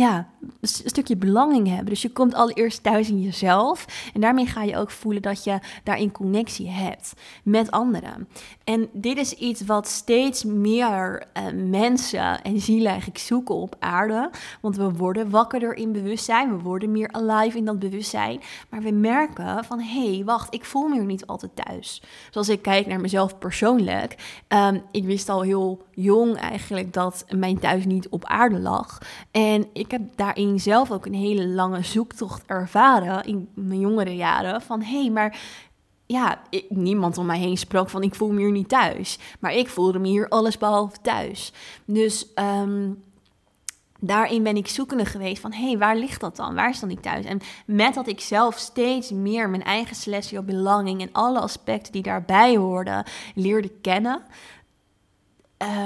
ja, 0.00 0.28
een 0.60 0.68
stukje 0.68 1.16
belanging 1.16 1.68
hebben. 1.68 1.86
Dus 1.86 2.02
je 2.02 2.12
komt 2.12 2.34
allereerst 2.34 2.82
thuis 2.82 3.08
in 3.08 3.22
jezelf. 3.22 4.10
En 4.14 4.20
daarmee 4.20 4.46
ga 4.46 4.62
je 4.62 4.76
ook 4.76 4.90
voelen 4.90 5.22
dat 5.22 5.44
je 5.44 5.58
daarin 5.84 6.12
connectie 6.12 6.68
hebt 6.68 7.12
met 7.42 7.70
anderen. 7.70 8.28
En 8.64 8.88
dit 8.92 9.16
is 9.18 9.32
iets 9.32 9.64
wat 9.64 9.88
steeds 9.88 10.44
meer 10.44 11.22
uh, 11.36 11.68
mensen 11.68 12.42
en 12.42 12.60
zielen 12.60 12.90
eigenlijk 12.90 13.18
zoeken 13.18 13.54
op 13.54 13.76
aarde. 13.78 14.30
Want 14.60 14.76
we 14.76 14.92
worden 14.92 15.30
wakkerder 15.30 15.76
in 15.76 15.92
bewustzijn. 15.92 16.56
We 16.56 16.62
worden 16.62 16.92
meer 16.92 17.12
alive 17.12 17.56
in 17.56 17.64
dat 17.64 17.78
bewustzijn. 17.78 18.40
Maar 18.70 18.82
we 18.82 18.90
merken 18.90 19.64
van, 19.64 19.80
hé, 19.80 20.14
hey, 20.14 20.24
wacht, 20.24 20.54
ik 20.54 20.64
voel 20.64 20.88
me 20.88 20.94
hier 20.94 21.04
niet 21.04 21.26
altijd 21.26 21.52
thuis. 21.66 22.02
Zoals 22.30 22.48
ik 22.48 22.62
kijk 22.62 22.86
naar 22.86 23.00
mezelf 23.00 23.38
persoonlijk. 23.38 24.42
Um, 24.48 24.82
ik 24.90 25.04
wist 25.04 25.28
al 25.28 25.42
heel 25.42 25.82
jong 25.90 26.36
eigenlijk 26.36 26.92
dat 26.92 27.24
mijn 27.28 27.58
thuis 27.58 27.84
niet 27.84 28.08
op 28.08 28.24
aarde 28.24 28.58
lag. 28.58 28.98
En 29.30 29.66
ik 29.72 29.89
heb 29.90 30.16
daarin 30.16 30.60
zelf 30.60 30.90
ook 30.90 31.06
een 31.06 31.14
hele 31.14 31.46
lange 31.46 31.82
zoektocht 31.82 32.42
ervaren 32.46 33.24
in 33.24 33.48
mijn 33.54 33.80
jongere 33.80 34.16
jaren. 34.16 34.62
Van 34.62 34.82
hé, 34.82 35.00
hey, 35.00 35.10
maar 35.10 35.40
ja, 36.06 36.40
ik, 36.50 36.64
niemand 36.68 37.18
om 37.18 37.26
mij 37.26 37.38
heen 37.38 37.56
sprak 37.56 37.88
van 37.88 38.02
ik 38.02 38.14
voel 38.14 38.30
me 38.30 38.40
hier 38.40 38.50
niet 38.50 38.68
thuis. 38.68 39.18
Maar 39.40 39.52
ik 39.52 39.68
voelde 39.68 39.98
me 39.98 40.08
hier 40.08 40.28
allesbehalve 40.28 40.96
thuis. 41.02 41.52
Dus 41.84 42.26
um, 42.34 43.02
daarin 44.00 44.42
ben 44.42 44.56
ik 44.56 44.68
zoekende 44.68 45.04
geweest 45.04 45.40
van 45.40 45.52
hé, 45.52 45.66
hey, 45.66 45.78
waar 45.78 45.96
ligt 45.96 46.20
dat 46.20 46.36
dan? 46.36 46.54
Waar 46.54 46.74
stond 46.74 46.92
ik 46.92 47.00
thuis? 47.00 47.24
En 47.24 47.40
met 47.66 47.94
dat 47.94 48.08
ik 48.08 48.20
zelf 48.20 48.58
steeds 48.58 49.10
meer 49.10 49.48
mijn 49.48 49.62
eigen 49.62 49.96
celestial 49.96 50.42
belanging 50.42 51.00
en 51.00 51.12
alle 51.12 51.40
aspecten 51.40 51.92
die 51.92 52.02
daarbij 52.02 52.56
hoorden 52.56 53.04
leerde 53.34 53.70
kennen. 53.80 54.22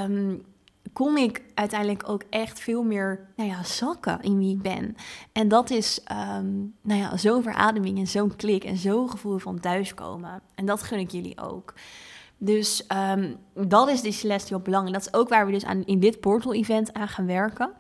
Um, 0.03 0.45
kom 0.95 1.17
ik 1.17 1.43
uiteindelijk 1.55 2.09
ook 2.09 2.23
echt 2.31 2.61
veel 2.61 2.83
meer 2.83 3.29
nou 3.37 3.49
ja, 3.49 3.63
zakken 3.63 4.21
in 4.21 4.39
wie 4.39 4.55
ik 4.55 4.63
ben. 4.63 4.97
En 5.33 5.49
dat 5.49 5.71
is 5.71 6.01
um, 6.39 6.75
nou 6.83 7.01
ja, 7.01 7.17
zo'n 7.17 7.43
verademing 7.43 7.99
en 7.99 8.07
zo'n 8.07 8.37
klik 8.37 8.65
en 8.65 8.77
zo'n 8.77 9.11
gevoel 9.11 9.39
van 9.39 9.61
thuiskomen. 9.61 10.43
En 10.55 10.67
dat 10.67 10.83
gun 10.83 10.99
ik 10.99 11.11
jullie 11.11 11.41
ook. 11.41 11.75
Dus 12.39 12.87
ehm, 12.87 13.35
dat 13.55 13.89
is 13.89 14.01
die 14.01 14.13
celestial 14.13 14.61
belang. 14.61 14.87
En 14.87 14.93
dat 14.93 15.01
is 15.01 15.15
ook 15.15 15.29
waar 15.29 15.47
we 15.47 15.53
dus 15.53 15.65
aan, 15.65 15.85
in 15.85 16.01
dit 16.01 16.21
portal-event 16.21 16.93
aan 16.93 17.09
gaan 17.09 17.27
werken. 17.27 17.71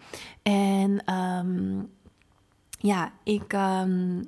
En 0.43 1.05
ehm, 1.05 1.83
ja, 2.79 3.13
ik, 3.23 3.53
ehm, 3.53 4.23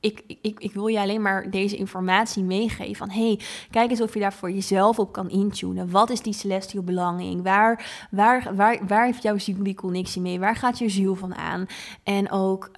ik, 0.00 0.22
ik, 0.42 0.60
ik 0.60 0.72
wil 0.72 0.86
je 0.86 0.98
alleen 0.98 1.22
maar 1.22 1.50
deze 1.50 1.76
informatie 1.76 2.42
meegeven. 2.42 2.96
Van 2.96 3.10
hey, 3.10 3.40
kijk 3.70 3.90
eens 3.90 4.00
of 4.00 4.14
je 4.14 4.20
daar 4.20 4.32
voor 4.32 4.50
jezelf 4.50 4.98
op 4.98 5.12
kan 5.12 5.30
intunen. 5.30 5.90
Wat 5.90 6.10
is 6.10 6.20
die 6.20 6.32
celestial 6.32 6.82
belanging? 6.82 7.42
Waar, 7.42 8.06
waar, 8.10 8.56
waar, 8.86 9.04
heeft 9.04 9.22
jouw 9.22 9.38
ziel 9.38 9.62
die 9.62 9.74
connectie 9.74 10.22
mee? 10.22 10.40
Waar 10.40 10.56
gaat 10.56 10.78
je 10.78 10.88
ziel 10.88 11.14
van 11.14 11.34
aan? 11.34 11.66
En 12.02 12.30
ook, 12.30 12.70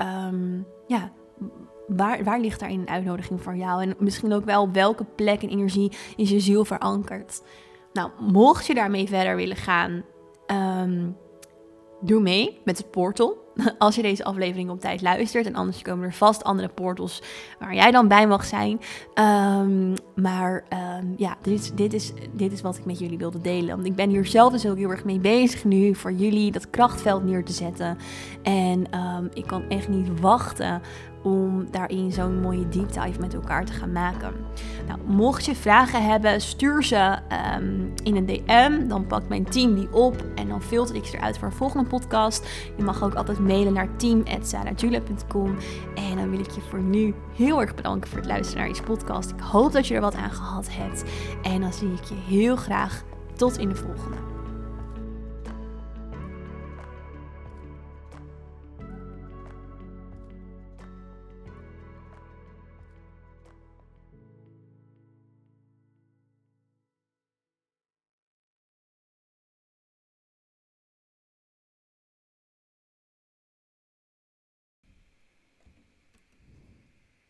ja, 0.86 1.12
waar, 1.86 2.24
waar 2.24 2.40
ligt 2.40 2.60
daarin 2.60 2.80
een 2.80 2.88
uitnodiging 2.88 3.42
voor 3.42 3.56
jou? 3.56 3.82
En 3.82 3.94
misschien 3.98 4.32
ook 4.32 4.44
wel 4.44 4.72
welke 4.72 5.04
plek 5.04 5.42
en 5.42 5.48
energie 5.48 5.92
is 6.16 6.30
je 6.30 6.40
ziel 6.40 6.64
verankerd? 6.64 7.42
Nou, 7.92 8.10
mocht 8.20 8.66
je 8.66 8.74
daarmee 8.74 9.08
verder 9.08 9.36
willen 9.36 9.56
gaan, 9.56 10.04
um, 10.46 11.16
doe 12.00 12.20
mee 12.20 12.60
met 12.64 12.78
het 12.78 12.90
portal. 12.90 13.38
Als 13.78 13.94
je 13.94 14.02
deze 14.02 14.24
aflevering 14.24 14.70
op 14.70 14.80
tijd 14.80 15.02
luistert. 15.02 15.46
En 15.46 15.54
anders 15.54 15.82
komen 15.82 16.04
er 16.04 16.14
vast 16.14 16.44
andere 16.44 16.68
portals 16.68 17.22
waar 17.58 17.74
jij 17.74 17.90
dan 17.90 18.08
bij 18.08 18.26
mag 18.26 18.44
zijn. 18.44 18.80
Um, 19.14 19.94
maar 20.14 20.64
um, 20.98 21.14
ja, 21.16 21.36
dit 21.42 21.76
dit, 21.76 21.92
is, 21.92 22.12
dit 22.32 22.52
is 22.52 22.60
wat 22.60 22.76
ik 22.76 22.84
met 22.84 22.98
jullie 22.98 23.18
wilde 23.18 23.40
delen. 23.40 23.74
Want 23.74 23.86
ik 23.86 23.94
ben 23.94 24.08
hier 24.08 24.26
zelf 24.26 24.52
dus 24.52 24.66
ook 24.66 24.76
heel 24.76 24.90
erg 24.90 25.04
mee 25.04 25.20
bezig 25.20 25.64
nu. 25.64 25.94
Voor 25.94 26.12
jullie 26.12 26.52
dat 26.52 26.70
krachtveld 26.70 27.24
neer 27.24 27.44
te 27.44 27.52
zetten. 27.52 27.98
En 28.42 28.86
ik 29.34 29.46
kan 29.46 29.62
echt 29.68 29.88
niet 29.88 30.20
wachten 30.20 30.82
om 31.22 31.70
daarin 31.70 32.12
zo'n 32.12 32.40
mooie 32.40 32.68
deep 32.68 32.92
dive 32.92 33.20
met 33.20 33.34
elkaar 33.34 33.64
te 33.64 33.72
gaan 33.72 33.92
maken. 33.92 34.34
Nou, 34.86 35.00
mocht 35.06 35.44
je 35.44 35.54
vragen 35.54 36.04
hebben, 36.04 36.40
stuur 36.40 36.84
ze 36.84 37.18
um, 37.58 37.92
in 38.02 38.16
een 38.16 38.26
DM. 38.26 38.88
Dan 38.88 39.06
pakt 39.06 39.28
mijn 39.28 39.44
team 39.44 39.74
die 39.74 39.92
op 39.92 40.24
en 40.34 40.48
dan 40.48 40.62
filter 40.62 40.94
ik 40.94 41.04
ze 41.04 41.16
eruit 41.16 41.38
voor 41.38 41.48
een 41.48 41.54
volgende 41.54 41.88
podcast. 41.88 42.48
Je 42.76 42.82
mag 42.82 43.02
ook 43.02 43.14
altijd 43.14 43.38
mailen 43.38 43.72
naar 43.72 43.96
team.sarahjulia.com. 43.96 45.56
En 45.94 46.16
dan 46.16 46.30
wil 46.30 46.40
ik 46.40 46.50
je 46.50 46.60
voor 46.60 46.80
nu 46.80 47.14
heel 47.36 47.60
erg 47.60 47.74
bedanken 47.74 48.10
voor 48.10 48.18
het 48.18 48.28
luisteren 48.28 48.58
naar 48.58 48.68
deze 48.68 48.82
podcast. 48.82 49.30
Ik 49.30 49.40
hoop 49.40 49.72
dat 49.72 49.86
je 49.86 49.94
er 49.94 50.00
wat 50.00 50.14
aan 50.14 50.30
gehad 50.30 50.68
hebt. 50.70 51.04
En 51.42 51.60
dan 51.60 51.72
zie 51.72 51.92
ik 51.92 52.04
je 52.04 52.34
heel 52.34 52.56
graag 52.56 53.02
tot 53.36 53.58
in 53.58 53.68
de 53.68 53.76
volgende. 53.76 54.39